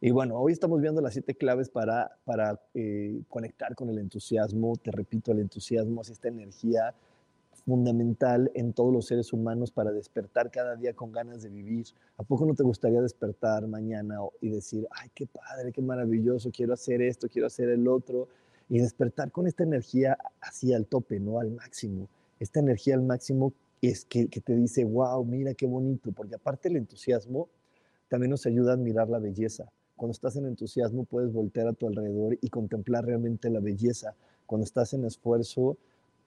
[0.00, 4.74] Y bueno, hoy estamos viendo las siete claves para, para eh, conectar con el entusiasmo.
[4.74, 6.92] Te repito, el entusiasmo es esta energía
[7.64, 11.86] fundamental en todos los seres humanos para despertar cada día con ganas de vivir.
[12.16, 16.74] ¿A poco no te gustaría despertar mañana y decir, ay, qué padre, qué maravilloso, quiero
[16.74, 18.28] hacer esto, quiero hacer el otro?
[18.68, 21.38] Y despertar con esta energía así al tope, ¿no?
[21.38, 22.08] Al máximo.
[22.40, 26.76] Esta energía al máximo es que, te dice, wow, mira qué bonito, porque aparte el
[26.76, 27.48] entusiasmo
[28.08, 29.70] también nos ayuda a admirar la belleza.
[29.96, 34.14] Cuando estás en entusiasmo puedes voltear a tu alrededor y contemplar realmente la belleza.
[34.46, 35.76] Cuando estás en esfuerzo,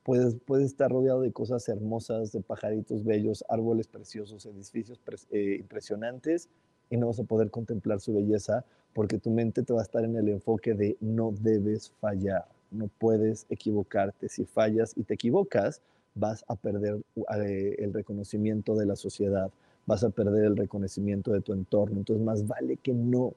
[0.06, 6.48] Puedes, estar rodeado de cosas hermosas, de pajaritos bellos, árboles preciosos, edificios eh, impresionantes
[6.92, 8.64] y no vas a poder contemplar su belleza
[8.94, 12.88] porque tu mente te va a estar en el enfoque de no debes fallar, no
[13.00, 14.30] puedes equivocarte.
[14.30, 15.82] Si fallas y te equivocas,
[16.14, 17.02] vas a perder
[17.36, 19.50] eh, el reconocimiento de la sociedad,
[19.88, 21.98] vas a perder el reconocimiento de tu entorno.
[21.98, 23.34] Entonces, más vale que no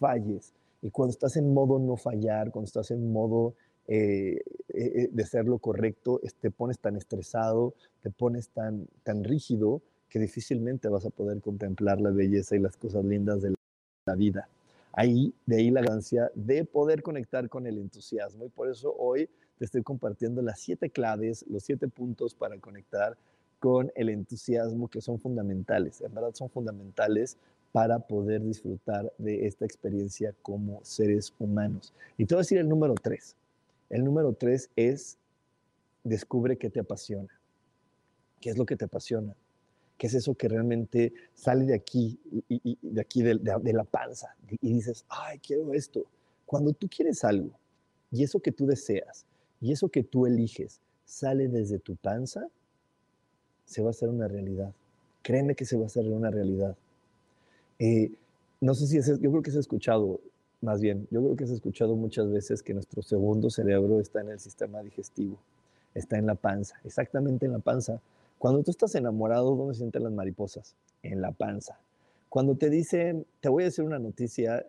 [0.00, 0.52] falles.
[0.82, 3.54] Y cuando estás en modo no fallar, cuando estás en modo
[3.88, 4.42] eh,
[4.74, 10.18] eh, de ser lo correcto, te pones tan estresado, te pones tan, tan rígido que
[10.18, 13.54] difícilmente vas a poder contemplar la belleza y las cosas lindas de
[14.06, 14.48] la vida.
[14.92, 19.28] Ahí, de ahí la ganancia de poder conectar con el entusiasmo y por eso hoy
[19.58, 23.16] te estoy compartiendo las siete claves, los siete puntos para conectar
[23.58, 27.38] con el entusiasmo que son fundamentales, en verdad son fundamentales
[27.70, 31.94] para poder disfrutar de esta experiencia como seres humanos.
[32.18, 33.34] Y te voy a decir el número tres.
[33.92, 35.18] El número tres es
[36.02, 37.28] descubre qué te apasiona.
[38.40, 39.36] ¿Qué es lo que te apasiona?
[39.98, 44.72] ¿Qué es eso que realmente sale de aquí, y, de aquí de, la panza y
[44.72, 46.06] dices, ay, quiero esto?
[46.46, 47.50] Cuando tú quieres algo
[48.10, 49.26] y eso que tú deseas
[49.60, 52.48] y eso que tú eliges sale desde tu panza,
[53.66, 54.72] se va a hacer una realidad.
[55.20, 56.76] Créeme que se va a hacer una realidad.
[57.78, 58.10] Eh,
[58.58, 60.18] no sé si es, yo creo que se ha escuchado,
[60.62, 64.30] más bien, yo creo que has escuchado muchas veces que nuestro segundo cerebro está en
[64.30, 65.38] el sistema digestivo,
[65.94, 68.00] está en la panza, exactamente en la panza.
[68.38, 70.74] Cuando tú estás enamorado, ¿dónde sienten las mariposas?
[71.02, 71.78] En la panza.
[72.28, 74.64] Cuando te dicen, te voy a decir una noticia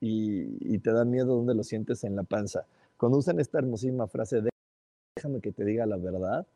[0.00, 2.04] y, te da miedo, ¿dónde lo sientes?
[2.04, 2.66] En la panza.
[2.96, 4.42] Cuando usan esta hermosísima frase
[5.16, 6.46] déjame que te diga la verdad,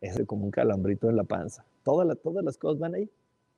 [0.00, 1.64] es como un calambrito en la panza.
[1.82, 3.10] todas las cosas van ahí,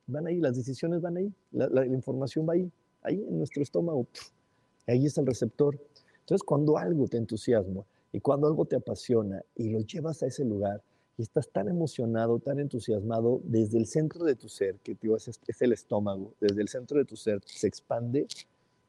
[0.07, 4.07] van ahí, las decisiones van ahí, la, información va ahí, ahí en nuestro estómago.
[4.87, 5.79] Ahí está el receptor.
[6.19, 10.45] Entonces, cuando algo te entusiasma y cuando algo te apasiona y lo llevas a ese
[10.45, 10.81] lugar
[11.17, 15.61] y estás tan emocionado, tan entusiasmado, desde el centro de tu ser, que es, es
[15.61, 18.27] el estómago, desde el centro de tu ser se expande,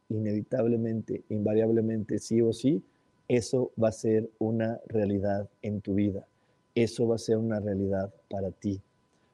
[0.08, 2.82] inevitablemente, invariablemente, sí o sí,
[3.28, 6.26] eso va a ser una realidad en tu vida.
[6.74, 8.80] Eso va a ser una realidad para ti.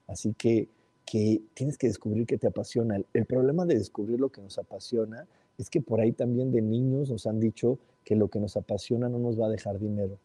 [0.07, 0.69] Así que,
[1.05, 2.99] que tienes que descubrir que te apasiona.
[3.13, 5.27] el problema de descubrir lo que nos apasiona
[5.59, 9.09] es que por ahí también de niños nos han dicho que lo que nos apasiona
[9.09, 10.19] no nos va a dejar dinero.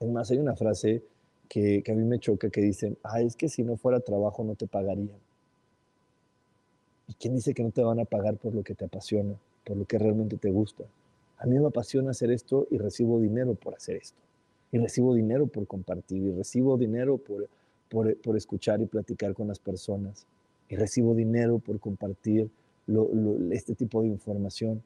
[0.00, 1.02] Es más, hay una frase
[1.48, 4.54] que, a mí me choca que dicen, ah, es que si no fuera trabajo no
[4.54, 5.18] te pagarían.
[7.08, 9.34] ¿Y quién dice que no te van a pagar por lo que te apasiona,
[9.64, 10.84] por lo que realmente te gusta?
[11.38, 14.18] A mí me apasiona hacer esto y recibo dinero por hacer esto.
[14.72, 17.48] Y recibo dinero por compartir, y recibo dinero por,
[17.88, 20.26] por, por escuchar y platicar con las personas.
[20.68, 22.50] Y recibo dinero por compartir
[23.52, 24.82] este tipo de información.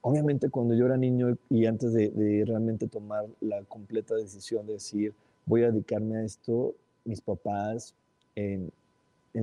[0.00, 5.12] Obviamente cuando yo era niño y antes de, realmente tomar la completa decisión de decir,
[5.46, 7.94] voy a dedicarme a esto, mis papás,
[8.34, 8.70] en,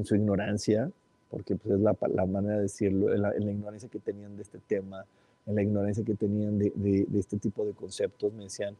[0.03, 0.91] su ignorancia,
[1.29, 5.05] porque pues, es la, manera de decirlo, en la, ignorancia que tenían de este tema,
[5.45, 8.75] en la ignorancia que tenían de, de, este tipo de conceptos, me decían,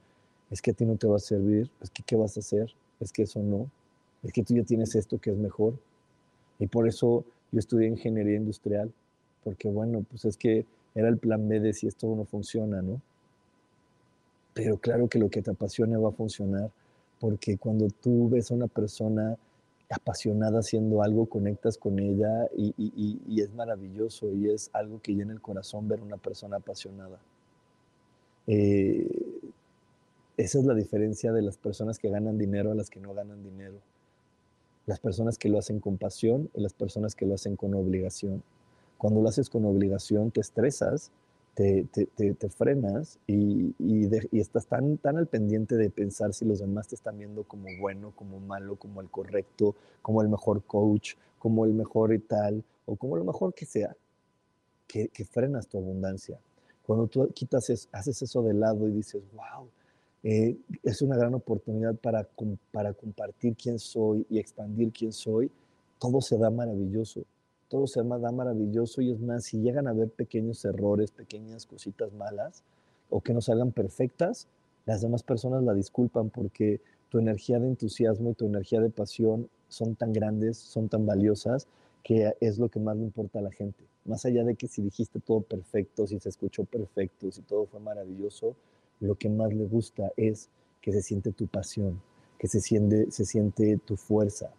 [0.51, 2.73] es que a ti no te va a servir, es que qué vas a hacer,
[2.99, 3.69] es que eso no,
[4.23, 5.75] es que tú ya tienes esto que es mejor.
[6.59, 8.91] Y por eso yo estudié ingeniería industrial,
[9.43, 13.01] porque bueno, pues es que era el plan B de si esto no funciona, ¿no?
[14.53, 16.71] Pero claro que lo que te apasiona va a funcionar,
[17.19, 19.37] porque cuando tú ves a una persona
[19.89, 25.41] apasionada haciendo algo, conectas con ella y, es maravilloso y es algo que llena el
[25.41, 27.19] corazón ver una persona apasionada.
[28.47, 29.41] Eh,
[30.37, 33.43] esa es la diferencia de las personas que ganan dinero a las que no ganan
[33.43, 33.75] dinero.
[34.86, 38.43] Las personas que lo hacen con pasión y las personas que lo hacen con obligación.
[38.97, 41.11] Cuando lo haces con obligación te estresas,
[41.55, 43.73] te, frenas y,
[44.38, 48.11] estás tan, tan al pendiente de pensar si los demás te están viendo como bueno,
[48.15, 52.95] como malo, como el correcto, como el mejor coach, como el mejor y tal, o
[52.95, 53.95] como lo mejor que sea,
[54.88, 56.39] que, frenas tu abundancia.
[56.86, 59.67] Cuando tú quitas, haces eso de lado y dices, wow,
[60.26, 62.28] eh, es una gran oportunidad para,
[62.73, 65.49] para compartir quién soy y expandir quién soy,
[65.97, 67.23] todo se da maravilloso
[67.67, 72.13] todo se da maravilloso y es más, si llegan a ver pequeños errores, pequeñas cositas
[72.13, 72.63] malas
[73.09, 74.47] o que no salgan perfectas,
[74.86, 79.49] las demás personas la disculpan porque tu energía de entusiasmo y tu energía de pasión
[79.67, 81.67] son tan grandes, son tan valiosas,
[82.03, 83.84] que es lo que más le importa a la gente.
[84.05, 87.80] Más allá de que si dijiste todo perfecto, si se escuchó perfecto, si todo fue
[87.80, 88.55] maravilloso,
[88.99, 90.49] lo que más le gusta es
[90.81, 92.01] que se siente tu pasión,
[92.37, 94.51] que se siente, se siente tu fuerza.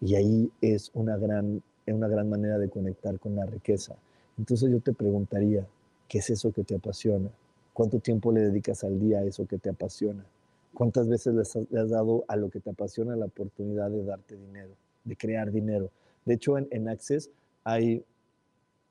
[0.00, 1.62] Y ahí es una gran
[1.92, 3.94] una gran manera de conectar con la riqueza.
[4.38, 5.66] Entonces yo te preguntaría,
[6.08, 7.30] ¿qué es eso que te apasiona?
[7.72, 10.24] ¿Cuánto tiempo le dedicas al día a eso que te apasiona?
[10.72, 14.72] ¿Cuántas veces le has, dado a lo que te apasiona la oportunidad de darte dinero,
[15.04, 15.90] de crear dinero?
[16.24, 17.30] De hecho, en, Access
[17.62, 18.02] hay,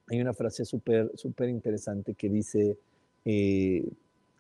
[0.08, 2.78] hay una frase súper súper interesante que dice
[3.26, 3.86] eh,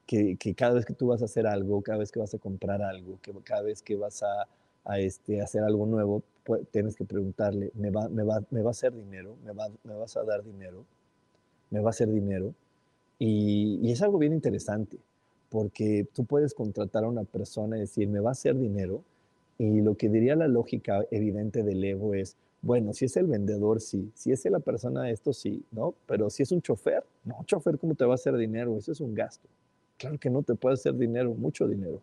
[0.06, 2.82] que, cada vez que tú vas a hacer algo, cada vez que vas a comprar
[2.82, 4.48] algo, que cada vez que vas a,
[5.00, 6.24] este, hacer algo nuevo,
[6.72, 9.36] tienes que preguntarle, ¿me va, a hacer dinero?
[9.46, 10.86] ¿Me, va, ¿Me vas a dar dinero?
[11.70, 12.54] ¿Me va a hacer dinero?
[13.18, 14.98] Y, y, es algo bien interesante,
[15.50, 19.04] porque tú puedes contratar a una persona y decir, ¿me va a hacer dinero?
[19.58, 23.82] Y lo que diría la lógica evidente del ego es, bueno, si es el vendedor,
[23.82, 24.10] sí.
[24.16, 25.94] Si es la persona, esto sí, ¿no?
[26.08, 28.78] Pero si es un chofer, no, chofer, ¿cómo te va a hacer dinero?
[28.78, 29.48] Eso es un gasto.
[30.04, 32.02] Claro que no te puede hacer dinero, mucho dinero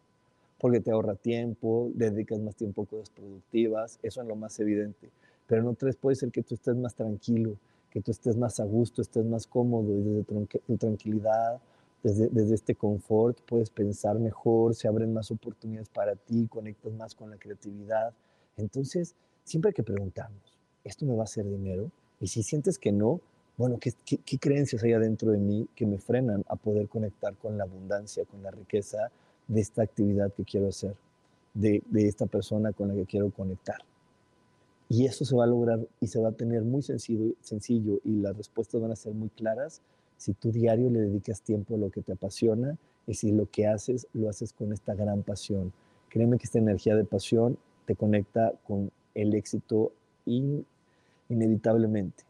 [0.59, 5.11] porque te ahorra tiempo, dedicas más tiempo a cosas productivas, eso es lo más evidente.
[5.47, 7.57] Pero en otras puede ser que tú estés más tranquilo,
[7.91, 11.61] que tú estés más a gusto, estés más cómodo y desde tu tranquilidad,
[12.03, 17.15] desde, desde este confort puedes pensar mejor, se abren más oportunidades para ti, conectas más
[17.15, 18.15] con la creatividad.
[18.57, 21.91] Entonces, siempre que preguntarnos, ¿esto me va a hacer dinero?
[22.19, 23.21] Y si sientes que no,
[23.61, 27.37] bueno, ¿qué, qué, qué creencias hay adentro de mí que me frenan a poder conectar
[27.37, 29.11] con la abundancia, con la riqueza,
[29.51, 30.95] de esta actividad que quiero hacer,
[31.55, 33.79] de, esta persona con la que quiero conectar.
[34.89, 38.21] Y eso se va a lograr y se va a tener muy sencillo, sencillo y
[38.21, 39.83] las respuestas van a ser muy claras
[40.17, 43.67] si tu diario le dedicas tiempo a lo que te apasiona y si lo que
[43.67, 45.73] haces lo haces con esta gran pasión.
[46.09, 49.93] Créeme que esta energía de pasión te conecta con el éxito
[51.29, 52.25] inevitablemente.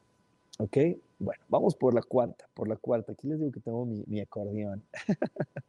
[0.59, 0.77] ¿Ok?
[1.21, 3.13] Bueno, vamos por la cuarta, por la cuarta.
[3.13, 4.83] Aquí les digo que tengo mi, acordeón.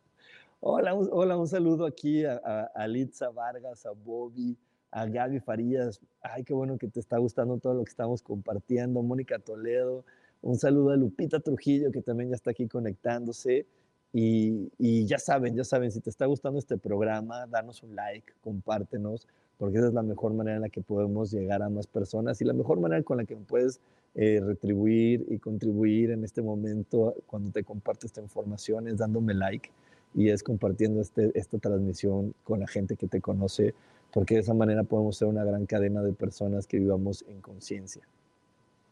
[0.61, 4.55] Hola, un, hola, un saludo aquí a, a, Litza Vargas, a Bobby,
[4.91, 5.99] a Gaby Farías.
[6.21, 9.01] Ay, qué bueno que te está gustando todo lo que estamos compartiendo.
[9.01, 10.05] Mónica Toledo.
[10.41, 13.65] Un saludo a Lupita Trujillo, que también ya está aquí conectándose.
[14.13, 18.31] Y, y, ya saben, ya saben, si te está gustando este programa, danos un like,
[18.41, 19.27] compártenos,
[19.57, 22.45] porque esa es la mejor manera en la que podemos llegar a más personas y
[22.45, 23.81] la mejor manera con la que puedes
[24.15, 29.69] eh, retribuir y contribuir en este momento cuando te comparto esta información es dándome like
[30.13, 33.73] y es compartiendo este, esta transmisión con la gente que te conoce,
[34.11, 38.01] porque de esa manera podemos ser una gran cadena de personas que vivamos en conciencia.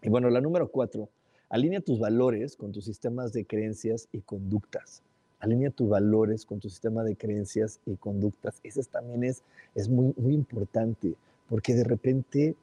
[0.02, 1.10] Y bueno, la número cuatro,
[1.50, 5.04] alinea tus valores con tus sistemas de creencias y conductas.
[5.40, 8.60] Alinea tus valores con tu sistema de creencias y conductas.
[8.64, 9.44] Eso también es,
[9.76, 11.16] es muy, muy importante,
[11.50, 12.56] porque de repente,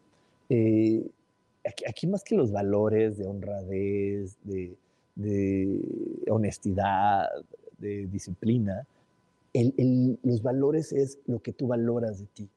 [0.48, 1.06] eh,
[1.66, 4.76] aquí, más que los valores de honradez, de,
[6.28, 7.28] honestidad,
[7.78, 8.86] de disciplina,
[10.22, 12.48] los valores es lo que tú valoras de ti.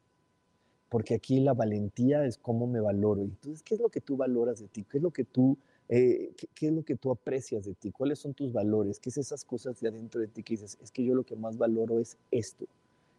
[0.89, 3.21] Porque aquí la valentía es cómo me valoro.
[3.21, 4.83] Entonces, ¿qué es lo que tú valoras de ti?
[4.89, 5.57] ¿Qué es lo que tú
[5.91, 7.91] Eh, ¿qué, es lo que tú aprecias de ti?
[7.91, 8.99] ¿Cuáles son tus valores?
[8.99, 11.35] ¿Qué es esas cosas de adentro de ti que dices, es que yo lo que
[11.35, 12.67] más valoro es esto?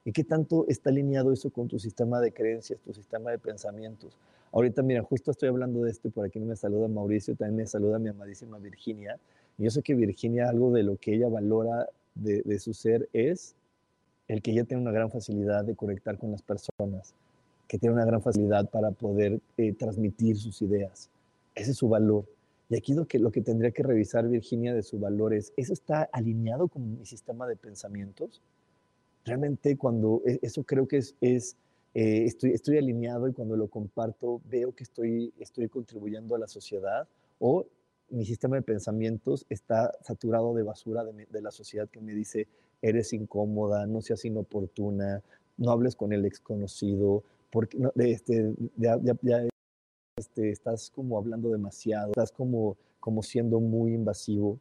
[0.05, 4.17] ¿Y qué tanto está alineado eso con tu sistema de creencias, tu sistema de pensamientos?
[4.53, 7.67] Ahorita, mira, justo estoy hablando de esto y por aquí me saluda Mauricio, también me
[7.67, 9.19] saluda mi amadísima Virginia.
[9.59, 13.55] Y yo sé que Virginia, algo de lo que ella valora de, su ser es
[14.27, 17.15] el que ella tiene una gran facilidad de conectar con las personas,
[17.69, 21.11] que tiene una gran facilidad para poder eh, transmitir sus ideas.
[21.55, 22.25] Ese es su valor.
[22.69, 25.73] Y aquí lo que, lo que tendría que revisar Virginia de su valor es, ¿eso
[25.73, 28.41] está alineado con mi sistema de pensamientos?
[29.25, 31.15] Realmente cuando e, eso creo que es,
[31.95, 37.09] eh, estoy, alineado y cuando lo comparto veo que estoy, estoy contribuyendo a la sociedad
[37.39, 37.67] o
[38.11, 42.49] mi sistema de pensamientos está saturado de basura de, la sociedad que me dice,
[42.83, 45.23] eres incómoda, no seas inoportuna,
[45.57, 49.47] no hables con el desconocido, porque este, ya, ya,
[50.17, 54.59] este, estás como hablando demasiado, estás como, como siendo muy invasivo,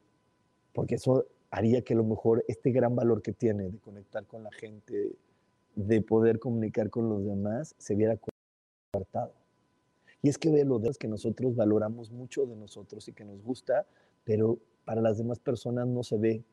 [0.73, 4.43] porque eso haría que a lo mejor este gran valor que tiene de conectar con
[4.43, 5.15] la gente,
[5.75, 8.17] de poder comunicar con los demás, se viera
[8.91, 9.33] cortado.
[10.21, 13.41] Y es que ve lo de que nosotros valoramos mucho de nosotros y que nos
[13.41, 13.85] gusta,
[14.25, 16.43] pero para las demás personas no se ve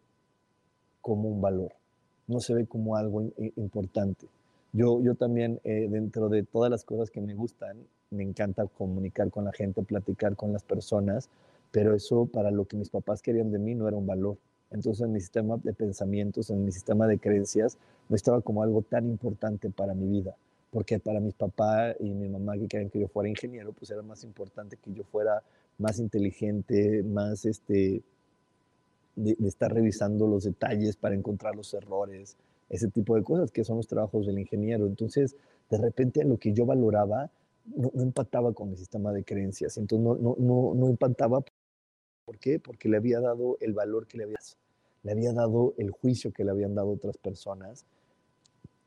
[1.00, 1.72] como un valor,
[2.26, 3.22] no se ve como algo
[3.56, 4.26] importante.
[4.72, 7.78] Yo, yo también, eh, dentro de todas las cosas que me gustan,
[8.10, 11.28] me encanta comunicar con la gente, platicar con las personas,
[11.70, 14.36] pero eso para lo que mis papás querían de mí no era un valor.
[14.70, 18.82] Entonces en mi sistema de pensamientos, en mi sistema de creencias, no estaba como algo
[18.82, 20.36] tan importante para mi vida
[20.76, 24.02] porque para mis papás y mi mamá que querían que yo fuera ingeniero, pues era
[24.02, 25.42] más importante que yo fuera
[25.78, 28.02] más inteligente, más este,
[29.14, 32.36] de, estar revisando los detalles para encontrar los errores,
[32.68, 34.86] ese tipo de cosas que son los trabajos del ingeniero.
[34.86, 35.36] Entonces,
[35.70, 37.30] de repente lo que yo valoraba
[37.64, 41.42] no, empataba con mi sistema de creencias, entonces no, no, no, no empataba.
[42.26, 42.58] ¿Por qué?
[42.58, 44.38] Porque le había dado el valor que le había,
[45.04, 47.86] le había dado el juicio que le habían dado otras personas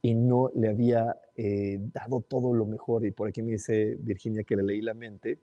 [0.02, 3.06] y no le había eh, dado todo lo mejor.
[3.06, 5.40] Y por aquí me dice Virginia que le leí la mente.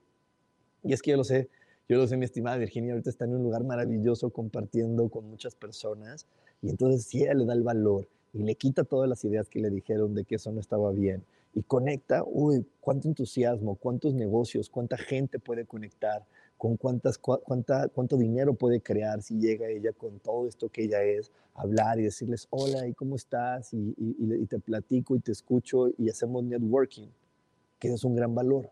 [0.82, 1.48] Y es que yo lo sé,
[1.88, 5.54] yo lo sé, mi estimada Virginia, ahorita está en un lugar maravilloso compartiendo con muchas
[5.54, 6.26] personas.
[6.60, 9.60] Y entonces si ella le da el valor y le quita todas las ideas que
[9.60, 11.24] le dijeron de que eso no estaba bien
[11.56, 16.22] y conecta, uy, cuánto entusiasmo, cuántos negocios, cuánta gente puede conectar,
[16.58, 21.02] con cuántas, cuánta, cuánto dinero puede crear si llega ella con todo esto que ella
[21.02, 23.72] es, hablar y decirles, hola, ¿y cómo estás?
[23.74, 27.08] Y, y, te platico y te escucho y hacemos networking,
[27.78, 28.70] que es un gran valor.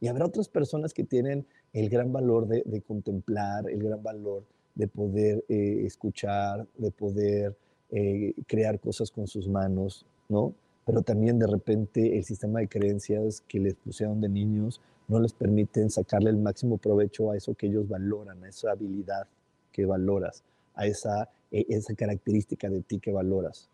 [0.00, 4.44] Y habrá otras personas que tienen el gran valor de, de contemplar, el gran valor
[4.74, 7.56] de poder eh, escuchar, de poder
[7.90, 10.54] eh, crear cosas con sus manos, ¿no?
[10.86, 14.80] Pero también de repente el sistema de creencias que les pusieron de niños
[15.10, 19.26] no les permiten sacarle el máximo provecho a eso que ellos valoran, a esa habilidad
[19.72, 20.44] que valoras,
[20.74, 23.68] a esa, e, esa característica de ti que valoras.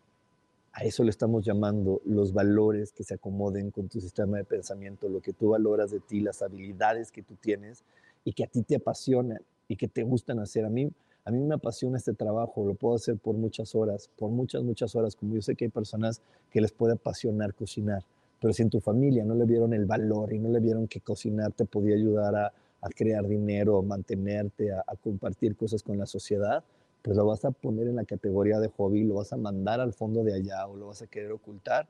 [0.73, 5.07] A eso le estamos llamando los valores que se acomoden con tu sistema de pensamiento,
[5.09, 7.83] lo que tú valoras de ti, las habilidades que tú tienes
[8.25, 10.65] y que a ti te apasionan y que te gustan hacer.
[10.65, 10.89] A mí,
[11.23, 14.95] a mí me apasiona este trabajo, lo puedo hacer por muchas horas, por muchas, muchas
[14.95, 16.19] horas, como yo sé que hay personas
[16.49, 18.03] que les puede apasionar cocinar
[18.39, 21.01] pero si en tu familia no le vieron el valor y no le vieron que
[21.01, 22.53] cocinar te podía ayudar a,
[22.95, 26.63] crear dinero, a mantenerte, a, compartir cosas con la sociedad,
[27.01, 29.91] pues lo vas a poner en la categoría de hobby, lo vas a mandar al
[29.93, 31.87] fondo de allá o lo vas a querer ocultar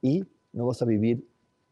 [0.00, 1.24] y no vas a vivir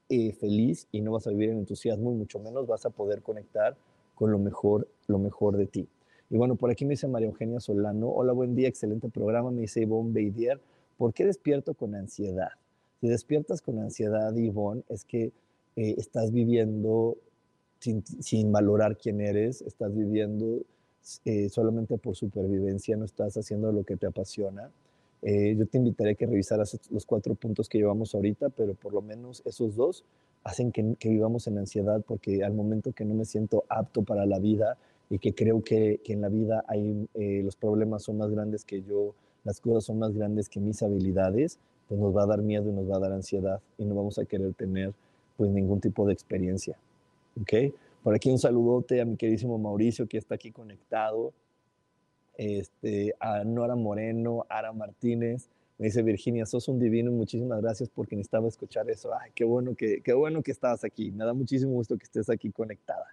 [0.09, 3.23] eh, feliz y no vas a vivir en entusiasmo y mucho menos vas a poder
[3.23, 3.77] conectar
[4.15, 5.89] con lo mejor, lo mejor de ti.
[6.29, 9.63] Y bueno, por aquí me dice María Eugenia Solano, hola, buen día, excelente programa, me
[9.63, 10.61] dice Ivonne Beidier,
[10.97, 12.51] ¿por qué despierto con ansiedad?
[13.01, 15.33] Si despiertas con ansiedad, Ivonne, es que
[15.77, 17.17] eh, estás viviendo
[17.79, 20.61] sin, valorar quién eres, estás viviendo
[21.25, 24.71] eh, solamente por supervivencia, no estás haciendo lo que te apasiona.
[25.23, 28.93] Eh, yo te invitaría a que revisaras los cuatro puntos que llevamos ahorita, pero por
[28.93, 30.05] lo menos esos dos
[30.45, 34.39] hacen que, vivamos en ansiedad porque al momento que no me siento apto para la
[34.39, 34.77] vida
[35.09, 37.09] y que creo que, que en la vida hay,
[37.43, 41.59] los problemas son más grandes que yo, las cosas son más grandes que mis habilidades,
[41.91, 44.17] pues nos va a dar miedo y nos va a dar ansiedad y no vamos
[44.21, 44.95] a querer tener
[45.37, 46.79] pues ningún tipo de experiencia.
[47.41, 47.75] ¿Ok?
[48.05, 51.33] Por aquí un saludote a mi queridísimo Mauricio que está aquí conectado,
[52.37, 58.15] este, a Nora Moreno, Ara Martínez, me dice Virginia, sos un divino, muchísimas gracias porque
[58.15, 59.11] necesitaba escuchar eso.
[59.13, 62.31] Ay, qué bueno que, qué bueno que estabas aquí, me da muchísimo gusto que estés
[62.31, 63.07] aquí conectada.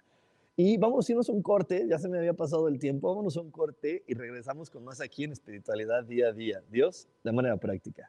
[0.54, 3.36] Y vamos a irnos a un corte, ya se me había pasado el tiempo, vámonos
[3.36, 6.62] a un corte y regresamos con más aquí en espiritualidad día a día.
[6.70, 8.08] Dios, de manera práctica.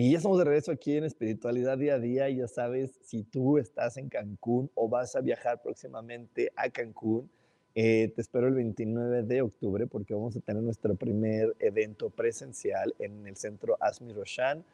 [0.00, 2.30] Y ya estamos de regreso aquí en Espiritualidad Día a Día.
[2.30, 7.28] Ya sabes, si tú estás en Cancún o vas a viajar próximamente a Cancún,
[7.74, 12.94] eh, te espero el 29 de octubre porque vamos a tener nuestro primer evento presencial
[13.00, 14.64] en el centro Asmi Roshan.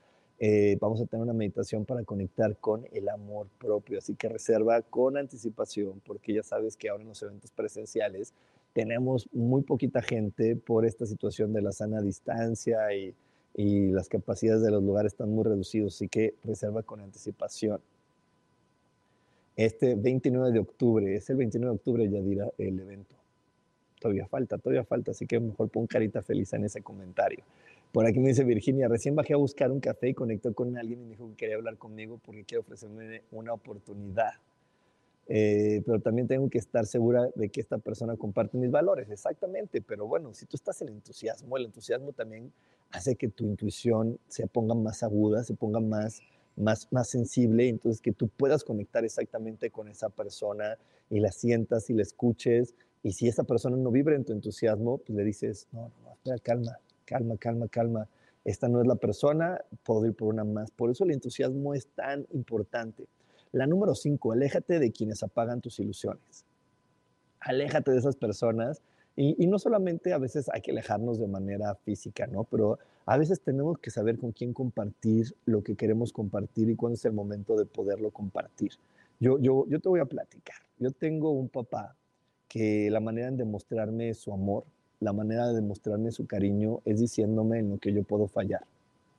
[0.41, 3.97] Eh, vamos a tener una meditación para conectar con el amor propio.
[3.97, 8.35] Así que reserva con anticipación porque ya sabes que ahora en los eventos presenciales
[8.75, 13.15] tenemos muy poquita gente por esta situación de la sana distancia y
[13.55, 17.81] y las capacidades de los lugares están muy reducidos, así que reserva con anticipación.
[19.57, 23.15] Este 29 de octubre, es el 29 de octubre ya dirá el evento.
[24.01, 27.45] Todavía falta, todavía falta, así que mejor pon carita feliz en ese comentario.
[27.93, 31.01] Por aquí me dice Virginia, recién bajé a buscar un café y conectó con alguien
[31.01, 34.33] y me dijo que quería hablar conmigo porque quiere ofrecerme una oportunidad.
[35.27, 39.81] Eh, pero también tengo que estar segura de que esta persona comparte mis valores, exactamente,
[39.81, 42.53] pero bueno, si tú estás en entusiasmo, el entusiasmo también
[42.91, 46.21] hace que tu intuición se ponga más aguda, se ponga más,
[46.57, 50.77] más, más sensible, entonces que tú puedas conectar exactamente con esa persona
[51.09, 54.99] y la sientas y la escuches, y si esa persona no vibra en tu entusiasmo,
[54.99, 58.09] pues le dices, no, no, espera, calma, calma, calma, calma,
[58.45, 61.87] esta no es la persona, puedo ir por una más, por eso el entusiasmo es
[61.87, 63.07] tan importante.
[63.55, 66.45] La número cinco, aléjate de quienes apagan tus ilusiones.
[67.39, 68.83] Aléjate de esas personas.
[69.15, 72.43] Y, no solamente a veces hay que alejarnos de manera física, ¿no?
[72.43, 76.95] Pero a veces tenemos que saber con quién compartir lo que queremos compartir y cuándo
[76.97, 78.73] es el momento de poderlo compartir.
[79.21, 80.57] Yo, yo, yo te voy a platicar.
[80.81, 81.95] Yo tengo un papá
[82.49, 84.65] que la manera de demostrarme su amor,
[84.99, 88.67] la manera de demostrarme su cariño es diciéndome en lo que yo puedo fallar.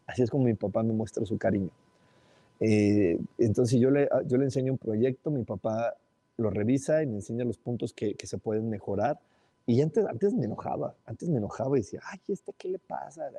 [0.05, 1.71] Así es como mi papá me muestra su cariño.
[2.60, 5.95] Eh, entonces yo le, ah, yo le enseño un proyecto, mi papá
[6.38, 9.20] lo revisa y me enseña los puntos que, que se pueden mejorar.
[9.66, 13.30] Y antes, antes me enojaba, antes me enojaba y decía, ay, ¿este qué le pasa?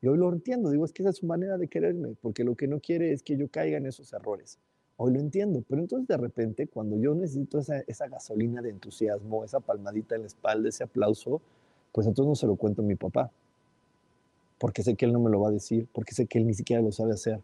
[0.00, 2.54] Y hoy lo entiendo, digo, es que esa es su manera de quererme, porque lo
[2.54, 4.58] que no quiere es que yo caiga en esos errores.
[4.96, 9.44] Hoy lo entiendo, pero entonces de repente cuando yo necesito esa, esa gasolina de entusiasmo,
[9.44, 11.42] esa palmadita en la espalda, ese aplauso,
[11.92, 13.30] pues entonces no se lo cuento a mi papá,
[14.58, 16.54] porque sé que él no me lo va a decir, porque sé que él ni
[16.54, 17.40] siquiera lo sabe hacer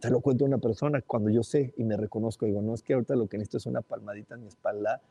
[0.00, 2.82] te lo cuento a una persona cuando yo sé y me reconozco, digo, no es
[2.82, 5.02] que ahorita lo que necesito es una palmadita en mi espalda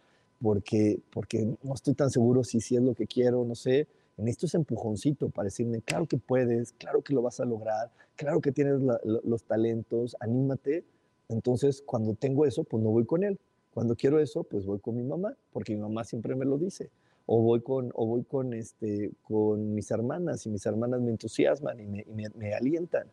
[0.42, 3.88] porque, porque no estoy tan seguro si, si es lo que quiero, no sé.
[4.18, 8.42] Necesito ese empujoncito para decirme, claro que puedes, claro que lo vas a lograr, claro
[8.42, 10.86] que tienes los talentos, anímate.
[11.30, 13.40] Entonces, cuando tengo eso, pues no voy con él.
[13.74, 16.90] Cuando quiero eso, pues voy con mi mamá, porque mi mamá siempre me lo dice.
[17.28, 21.80] O voy con, o voy con, este, con mis hermanas y mis hermanas me entusiasman
[21.80, 23.08] y me, y me, me alientan.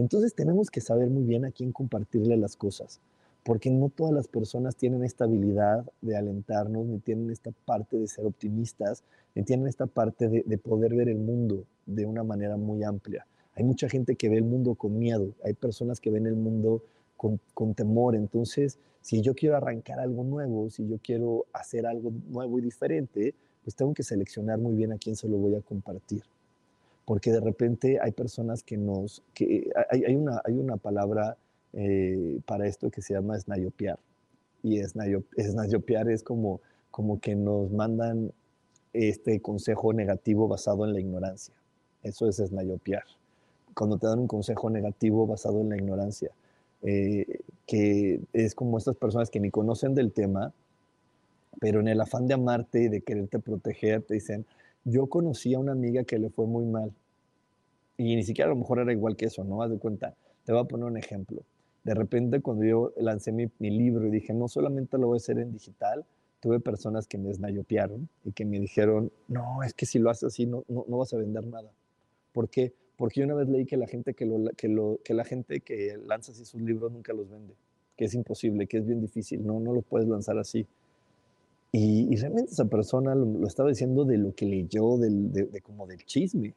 [0.00, 3.00] Entonces tenemos que saber muy bien a quién compartirle las cosas,
[3.44, 8.08] porque no todas las personas tienen esta habilidad de alentarnos, ni tienen esta parte de
[8.08, 12.82] ser optimistas, ni tienen esta parte de, poder ver el mundo de una manera muy
[12.82, 13.26] amplia.
[13.54, 16.82] Hay mucha gente que ve el mundo con miedo, hay personas que ven el mundo
[17.18, 22.10] con, con temor, entonces si yo quiero arrancar algo nuevo, si yo quiero hacer algo
[22.30, 23.34] nuevo y diferente,
[23.64, 26.22] pues tengo que seleccionar muy bien a quién se lo voy a compartir
[27.10, 31.36] porque de repente hay personas que nos, que hay, hay una, hay una palabra
[31.72, 33.98] eh, para esto que se llama snayopiar.
[34.62, 36.60] Y snayopiar es como,
[36.92, 38.30] como que nos mandan
[38.92, 41.52] este consejo negativo basado en la ignorancia.
[42.04, 43.02] Eso es snayopiar.
[43.74, 46.30] cuando te dan un consejo negativo basado en la ignorancia,
[46.82, 50.52] eh, que es como estas personas que ni conocen del tema,
[51.58, 54.46] pero en el afán de amarte y de quererte proteger, te dicen,
[54.84, 56.92] yo conocí a una amiga que le fue muy mal.
[58.00, 59.62] Y ni siquiera a lo mejor era igual que eso, ¿no?
[59.62, 60.14] Haz de cuenta.
[60.44, 61.42] Te voy a poner un ejemplo.
[61.84, 65.38] De repente cuando yo lancé mi, libro y dije, no solamente lo voy a hacer
[65.38, 66.06] en digital,
[66.40, 70.24] tuve personas que me snayopearon y que me dijeron, no, es que si lo haces
[70.24, 71.70] así no, no, no vas a vender nada.
[72.32, 72.72] ¿Por qué?
[72.96, 75.60] Porque yo una vez leí que la gente que, lo, que, lo, que la gente
[75.60, 77.52] que lanza así sus libros nunca los vende,
[77.98, 80.66] que es imposible, que es bien difícil, no, no lo puedes lanzar así.
[81.70, 86.02] Y, realmente esa persona lo, estaba diciendo de lo que leyó, del, de, como del
[86.06, 86.54] chisme,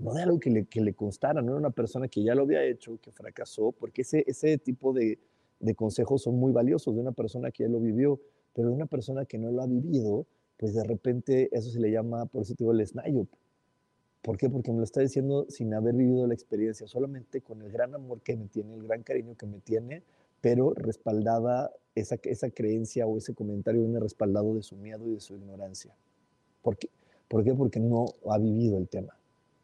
[0.00, 2.42] no de algo que le, que le constara, no era una persona que ya lo
[2.42, 5.18] había hecho, que fracasó, porque ese, ese tipo de,
[5.60, 8.20] de consejos son muy valiosos de una persona que ya lo vivió,
[8.54, 10.26] pero de una persona que no lo ha vivido,
[10.56, 13.28] pues de repente eso se le llama, por eso te digo, el snayup.
[14.22, 14.50] ¿Por qué?
[14.50, 18.20] Porque me lo está diciendo sin haber vivido la experiencia, solamente con el gran amor
[18.20, 20.02] que me tiene, el gran cariño que me tiene,
[20.40, 25.20] pero respaldada esa, esa creencia o ese comentario viene respaldado de su miedo y de
[25.20, 25.94] su ignorancia.
[26.62, 26.88] ¿Por qué?
[27.28, 27.54] ¿Por qué?
[27.54, 29.19] Porque no ha vivido el tema.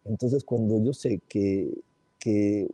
[0.08, 1.82] Entonces, cuando yo sé que,
[2.18, 2.68] que,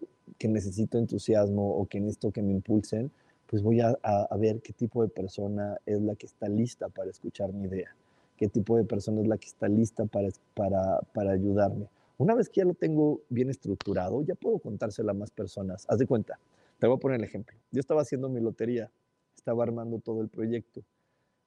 [0.48, 3.12] necesito entusiasmo o que necesito que me impulsen,
[3.46, 7.10] pues voy a, a, ver qué tipo de persona es la que está lista para
[7.10, 7.94] escuchar mi idea,
[8.36, 11.86] qué tipo de persona es la que está lista para, para, para ayudarme.
[12.18, 15.86] Una vez que ya lo tengo bien estructurado, ya puedo contárselo a más personas.
[15.88, 16.38] Haz de cuenta,
[16.78, 17.56] te voy a poner el ejemplo.
[17.70, 18.90] Yo estaba haciendo mi lotería,
[19.36, 20.82] estaba armando todo el proyecto.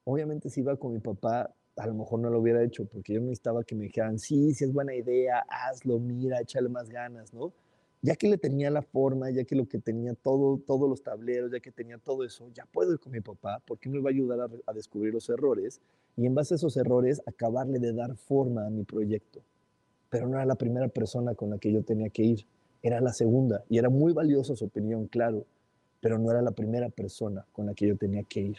[0.05, 3.21] Obviamente si iba con mi papá, a lo mejor no lo hubiera hecho, porque yo
[3.21, 7.53] necesitaba que me dijeran, sí, sí es buena idea, hazlo, mira, échale más ganas, ¿no?
[8.01, 11.51] Ya que le tenía la forma, ya que lo que tenía todo, todos los tableros,
[11.51, 14.13] ya que tenía todo eso, ya puedo ir con mi papá, porque me va a
[14.13, 15.81] ayudar a, a descubrir los errores
[16.15, 19.41] y en base a esos errores acabarle de dar forma a mi proyecto.
[20.09, 22.45] Pero no era la primera persona con la que yo tenía que ir
[22.85, 25.43] era la segunda y era muy valiosa su opinión, claro,
[26.01, 28.57] pero no era la primera persona con la que yo tenía que ir.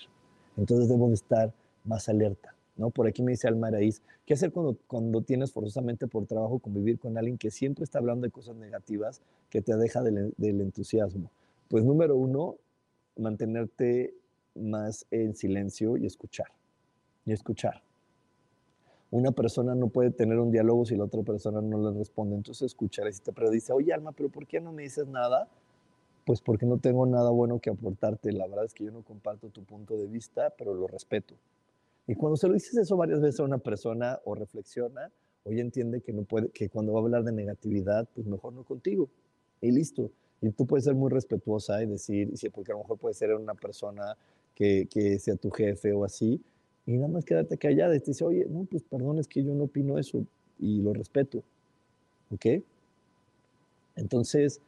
[0.56, 1.54] Entonces debo de estar
[1.84, 2.55] más alerta.
[2.76, 2.90] ¿No?
[2.90, 6.98] Por aquí me dice Alma Raíz, ¿qué hacer cuando, cuando tienes forzosamente por trabajo convivir
[6.98, 9.20] con alguien que siempre está hablando de cosas negativas
[9.50, 11.30] que te deja del, entusiasmo?
[11.68, 12.56] Pues número uno,
[13.16, 14.14] mantenerte
[14.54, 16.48] más en silencio y escuchar.
[17.24, 17.82] Y escuchar
[19.10, 22.34] una persona no puede tener un diálogo si la otra persona no le responde.
[22.34, 25.48] Entonces escuchar y te pero dice, oye Alma, pero ¿por qué no me dices nada?
[26.24, 28.32] Pues porque no tengo nada bueno que aportarte.
[28.32, 31.34] La verdad es que yo no comparto tu punto de vista, pero lo respeto.
[32.06, 35.10] Y cuando se lo dices eso varias veces a una persona o reflexiona,
[35.44, 38.64] hoy entiende que, no puede, que cuando va a hablar de negatividad, pues mejor no
[38.64, 39.08] contigo.
[39.60, 40.10] Y listo.
[40.40, 43.54] Y tú puedes ser muy respetuosa y decir, porque a lo mejor puede ser una
[43.54, 44.16] persona
[44.54, 46.40] que, que sea tu jefe o así,
[46.86, 49.52] y nada más quédate callada y te dice, oye, no, pues perdón, es que yo
[49.54, 50.24] no opino eso
[50.58, 51.42] y lo respeto.
[52.30, 52.62] ¿Ok?
[53.96, 54.60] Entonces,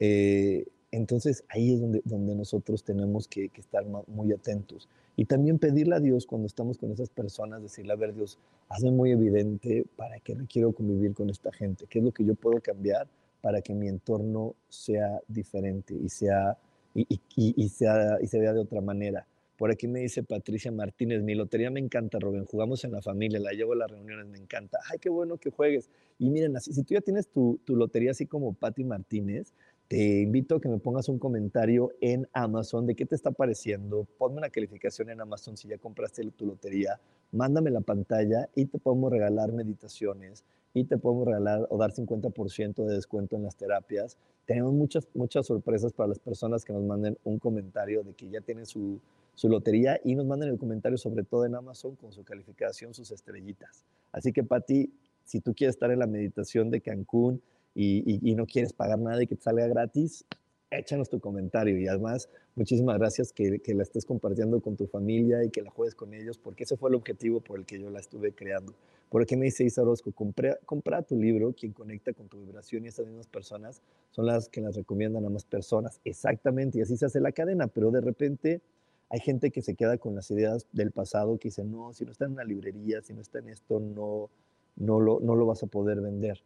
[0.00, 4.88] eh, entonces ahí es donde, donde nosotros tenemos que, que, estar muy atentos.
[5.16, 8.38] Y también pedirle a Dios cuando estamos con esas personas, decirle, a ver Dios,
[8.68, 12.34] hazme muy evidente para qué quiero convivir con esta gente, qué es lo que yo
[12.34, 13.06] puedo cambiar
[13.40, 16.56] para que mi entorno sea diferente y, sea,
[16.94, 19.26] sea, y se vea de otra manera.
[19.60, 23.38] Por aquí me dice Patricia Martínez, mi lotería me encanta, Rubén, jugamos en la familia,
[23.40, 24.78] la llevo a las reuniones, me encanta.
[24.90, 25.90] Ay, qué bueno que juegues.
[26.18, 29.52] Y miren, así, si tú ya tienes tu, lotería así como Patti Martínez,
[29.90, 34.06] te invito a que me pongas un comentario en Amazon de qué te está pareciendo.
[34.18, 37.00] Ponme una calificación en Amazon si ya compraste tu lotería.
[37.32, 42.84] Mándame la pantalla y te podemos regalar meditaciones y te podemos regalar o dar 50%
[42.84, 44.16] de descuento en las terapias.
[44.46, 48.40] Tenemos muchas, muchas sorpresas para las personas que nos manden un comentario de que ya
[48.42, 49.00] tienen su,
[49.34, 53.10] su lotería y nos manden el comentario sobre todo en Amazon con su calificación, sus
[53.10, 53.84] estrellitas.
[54.12, 57.42] Así que Patti, si tú quieres estar en la meditación de Cancún
[57.74, 60.24] y, no quieres pagar nada y que te salga gratis,
[60.70, 65.44] échanos tu comentario y además muchísimas gracias que, que, la estés compartiendo con tu familia
[65.44, 67.90] y que la juegues con ellos porque ese fue el objetivo por el que yo
[67.90, 68.74] la estuve creando.
[69.10, 73.06] Por me dice Isa Orozco, compra, tu libro, quien conecta con tu vibración y esas
[73.06, 76.00] mismas personas son las que las recomiendan a más personas.
[76.04, 78.60] Exactamente, y así se hace la cadena, pero de repente
[79.08, 82.12] hay gente que se queda con las ideas del pasado que dice, no, si no
[82.12, 84.30] está en una librería, si no está en esto, no,
[84.76, 86.40] no, lo, no lo vas a poder vender.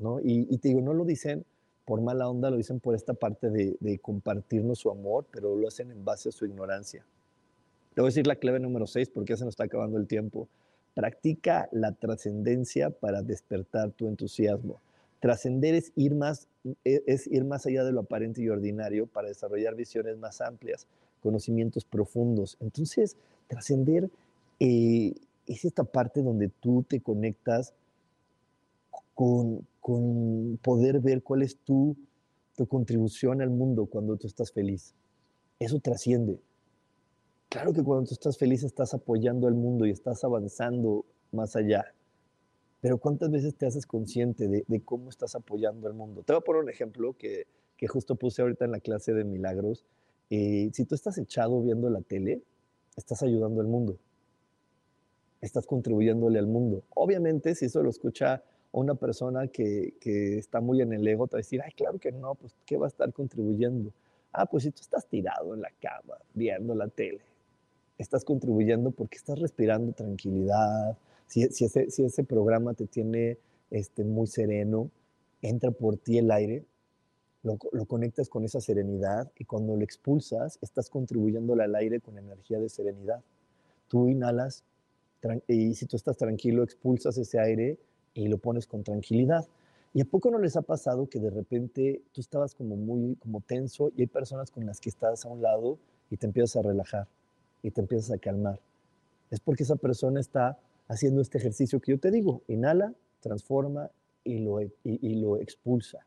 [0.00, 0.18] ¿No?
[0.22, 1.44] Y, te digo, no lo dicen
[1.84, 5.68] por mala onda, lo dicen por esta parte de, de, compartirnos su amor, pero lo
[5.68, 7.04] hacen en base a su ignorancia.
[7.94, 10.06] Te voy a decir la clave número 6 porque ya se nos está acabando el
[10.06, 10.48] tiempo.
[10.94, 14.80] Practica la trascendencia para despertar tu entusiasmo.
[15.20, 16.48] Trascender es ir más
[16.84, 20.86] e, es ir más allá de lo aparente y ordinario para desarrollar visiones más amplias
[21.22, 22.56] conocimientos profundos.
[22.60, 23.16] Entonces,
[23.48, 24.10] trascender
[24.58, 25.14] eh,
[25.46, 27.74] es esta parte donde tú te conectas
[29.14, 31.96] con, con poder ver cuál es tu,
[32.56, 34.94] tu contribución al mundo cuando tú estás feliz.
[35.58, 36.40] Eso trasciende.
[37.48, 41.84] Claro que cuando tú estás feliz estás apoyando al mundo y estás avanzando más allá.
[42.80, 46.22] Pero ¿cuántas veces te haces consciente de, de cómo estás apoyando al mundo?
[46.22, 47.46] Te voy a poner un ejemplo que,
[47.80, 49.86] que justo puse ahorita en la clase de milagros.
[50.28, 52.42] Eh, si tú estás echado viendo la tele,
[52.94, 53.98] estás ayudando al mundo.
[55.40, 56.84] Estás contribuyéndole al mundo.
[56.90, 61.36] Obviamente, si eso lo escucha una persona que, que, está muy en el ego, te
[61.36, 63.92] va a decir, ay, claro que no, pues, ¿qué va a estar contribuyendo?
[64.32, 67.20] Ah, pues si tú estás tirado en la cama viendo la tele,
[67.98, 70.96] estás contribuyendo porque estás respirando tranquilidad.
[71.26, 73.38] Si, ese, si ese, programa te tiene
[73.70, 74.90] este, muy sereno,
[75.42, 76.64] entra por ti el aire,
[77.42, 82.18] lo, lo, conectas con esa serenidad y cuando lo expulsas, estás contribuyendo al aire con
[82.18, 83.22] energía de serenidad.
[83.88, 84.64] Tú inhalas
[85.48, 87.78] y si tú estás tranquilo, expulsas ese aire
[88.14, 89.46] y lo pones con tranquilidad.
[89.92, 93.40] ¿Y a poco no les ha pasado que de repente tú estabas como muy como
[93.40, 95.78] tenso y hay personas con las que estás a un lado
[96.10, 97.08] y te empiezas a relajar
[97.62, 98.60] y te empiezas a calmar?
[99.30, 100.58] Es porque esa persona está
[100.88, 103.90] haciendo este ejercicio que yo te digo, inhala, transforma
[104.24, 106.06] y lo, y, lo expulsa.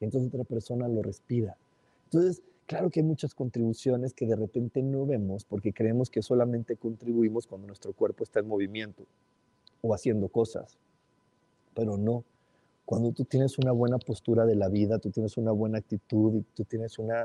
[0.00, 1.56] Y entonces otra persona lo respira.
[2.04, 6.76] Entonces, claro que hay muchas contribuciones que de repente no vemos porque creemos que solamente
[6.76, 9.06] contribuimos cuando nuestro cuerpo está en movimiento
[9.82, 10.78] o haciendo cosas.
[11.74, 12.24] Pero no,
[12.84, 16.42] cuando tú tienes una buena postura de la vida, tú tienes una buena actitud y
[16.54, 17.22] tú tienes una,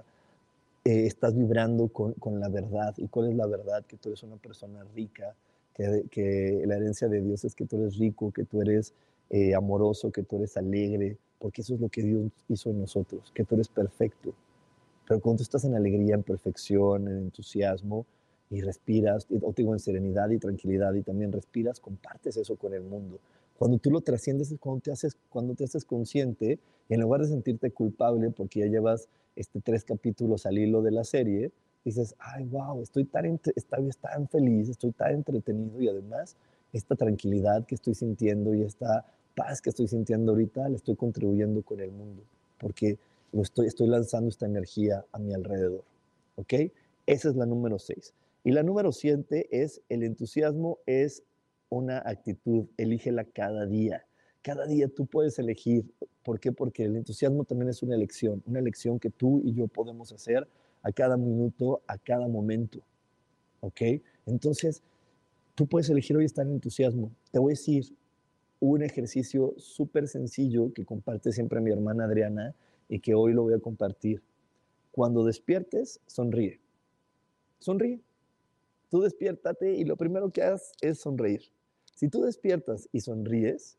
[0.85, 2.93] eh, estás vibrando con, con, la verdad.
[2.97, 3.85] ¿Y cuál es la verdad?
[3.85, 5.35] Que tú eres una persona rica,
[5.73, 8.93] que, que la herencia de Dios es que tú eres rico, que tú eres
[9.29, 13.31] eh, amoroso, que tú eres alegre, porque eso es lo que Dios hizo en nosotros,
[13.33, 14.33] que tú eres perfecto.
[15.07, 18.05] Pero cuando tú estás en alegría, en perfección, en entusiasmo,
[18.51, 22.81] y respiras, o digo en serenidad y tranquilidad, y también respiras, compartes eso con el
[22.81, 23.19] mundo.
[23.59, 27.19] Cuando tú lo trasciendes es cuando te haces, cuando te haces consciente y en lugar
[27.19, 31.51] de sentirte culpable porque ya llevas este, tres capítulos al hilo de la serie,
[31.83, 36.37] dices, ay, wow, estoy tan, estoy tan feliz, estoy tan entretenido y además
[36.71, 39.05] esta tranquilidad que estoy sintiendo y esta
[39.35, 42.23] paz que estoy sintiendo ahorita la estoy contribuyendo con el mundo
[42.59, 42.97] porque
[43.33, 45.83] estoy, estoy lanzando esta energía a mi alrededor.
[46.37, 46.53] ¿Ok?
[47.05, 48.13] Esa es la número seis.
[48.45, 51.23] Y la número siete es el entusiasmo es
[51.69, 54.05] una actitud, elígela cada día.
[54.41, 55.85] Cada día tú puedes elegir.
[56.23, 56.51] ¿Por qué?
[56.51, 60.47] Porque el entusiasmo también es una elección, una elección que tú y yo podemos hacer
[60.81, 62.79] a cada minuto, a cada momento.
[63.61, 63.81] ¿Ok?
[64.25, 64.81] Entonces,
[65.55, 67.11] tú puedes elegir hoy estar en entusiasmo.
[67.31, 67.93] Te voy a decir
[68.59, 72.55] un ejercicio súper sencillo que comparte siempre mi hermana Adriana
[72.87, 74.21] y que hoy lo voy a compartir.
[74.91, 76.59] Cuando despiertes, sonríe.
[77.59, 78.01] Sonríe.
[78.89, 81.51] Tú despiértate y lo primero que hagas es sonreír.
[81.99, 83.77] Si tú despiertas y sonríes,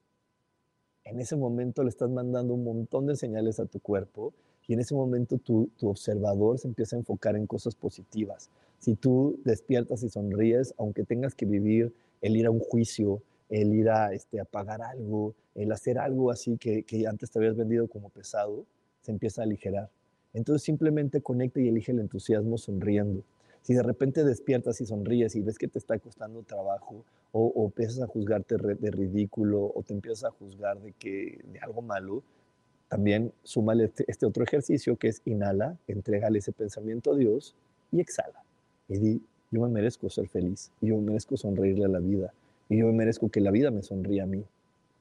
[1.04, 4.34] en ese momento le estás mandando un montón de señales a tu cuerpo
[4.66, 8.50] y en ese momento tu, tu, observador se empieza a enfocar en cosas positivas.
[8.78, 13.72] Si tú despiertas y sonríes, aunque tengas que vivir el ir a un juicio, el
[13.72, 17.56] ir a, este, a pagar algo, el hacer algo así que, que antes te habías
[17.56, 18.66] vendido como pesado,
[19.00, 19.88] se empieza a aligerar.
[20.34, 23.24] Entonces simplemente conecta y elige el entusiasmo sonriendo.
[23.62, 27.66] Si de repente despiertas y sonríes y ves que te está costando trabajo o, o
[27.66, 32.22] empiezas a juzgarte de ridículo o te empiezas a juzgar de, que, de algo malo,
[32.90, 37.54] también súmale este, este otro ejercicio que es inhala, entrégale ese pensamiento a Dios
[37.92, 38.42] y exhala.
[38.88, 42.34] Y di, yo me merezco ser feliz, yo me merezco sonreírle a la vida,
[42.68, 44.44] y yo me merezco que la vida me sonríe a mí.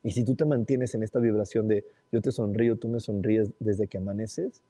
[0.04, 3.50] Y si tú te mantienes en esta vibración de yo te sonrío, tú me sonríes
[3.60, 4.62] desde que amaneces,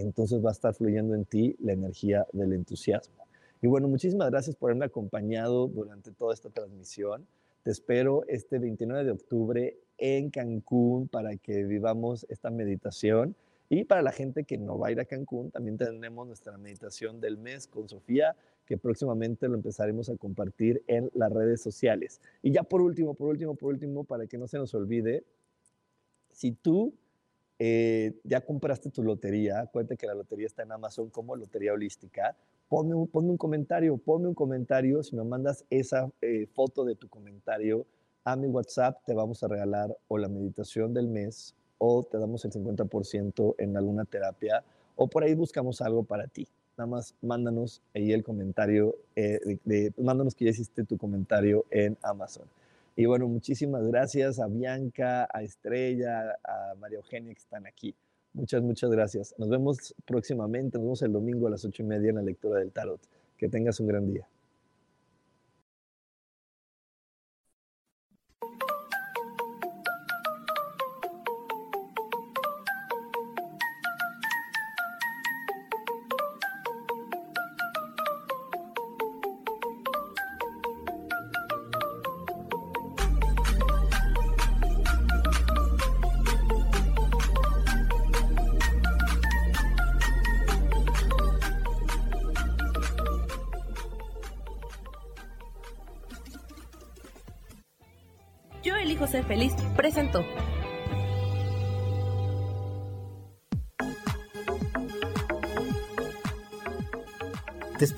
[0.00, 3.26] entonces va a estar fluyendo en ti la energía del entusiasmo.
[3.62, 7.26] Y bueno, muchísimas gracias por haberme acompañado durante toda esta transmisión.
[7.62, 13.36] Te espero este 29 de octubre en Cancún para que vivamos esta meditación.
[13.68, 17.20] Y para la gente que no va a ir a Cancún, también tenemos nuestra meditación
[17.20, 18.34] del mes con Sofía,
[18.64, 22.20] que próximamente lo empezaremos a compartir en las redes sociales.
[22.42, 25.22] Y ya por último, por último, por último, para que no se nos olvide,
[26.32, 26.94] si tú
[27.62, 32.34] eh, ya compraste tu lotería, cuenta que la lotería está en Amazon como Lotería Holística,
[32.70, 36.94] ponme un, ponme un comentario, ponme un comentario, si me mandas esa eh, foto de
[36.94, 37.84] tu comentario
[38.24, 42.46] a mi WhatsApp, te vamos a regalar o la meditación del mes o te damos
[42.46, 44.64] el 50% en alguna terapia
[44.96, 46.48] o por ahí buscamos algo para ti.
[46.78, 51.98] Nada más mándanos ahí el comentario, eh, de, mándanos que ya hiciste tu comentario en
[52.00, 52.46] Amazon.
[53.00, 57.94] Y bueno, muchísimas gracias a Bianca, a Estrella, a María Eugenia que están aquí.
[58.34, 59.34] Muchas, muchas gracias.
[59.38, 62.58] Nos vemos próximamente, nos vemos el domingo a las ocho y media en la lectura
[62.58, 63.00] del tarot.
[63.38, 64.28] Que tengas un gran día.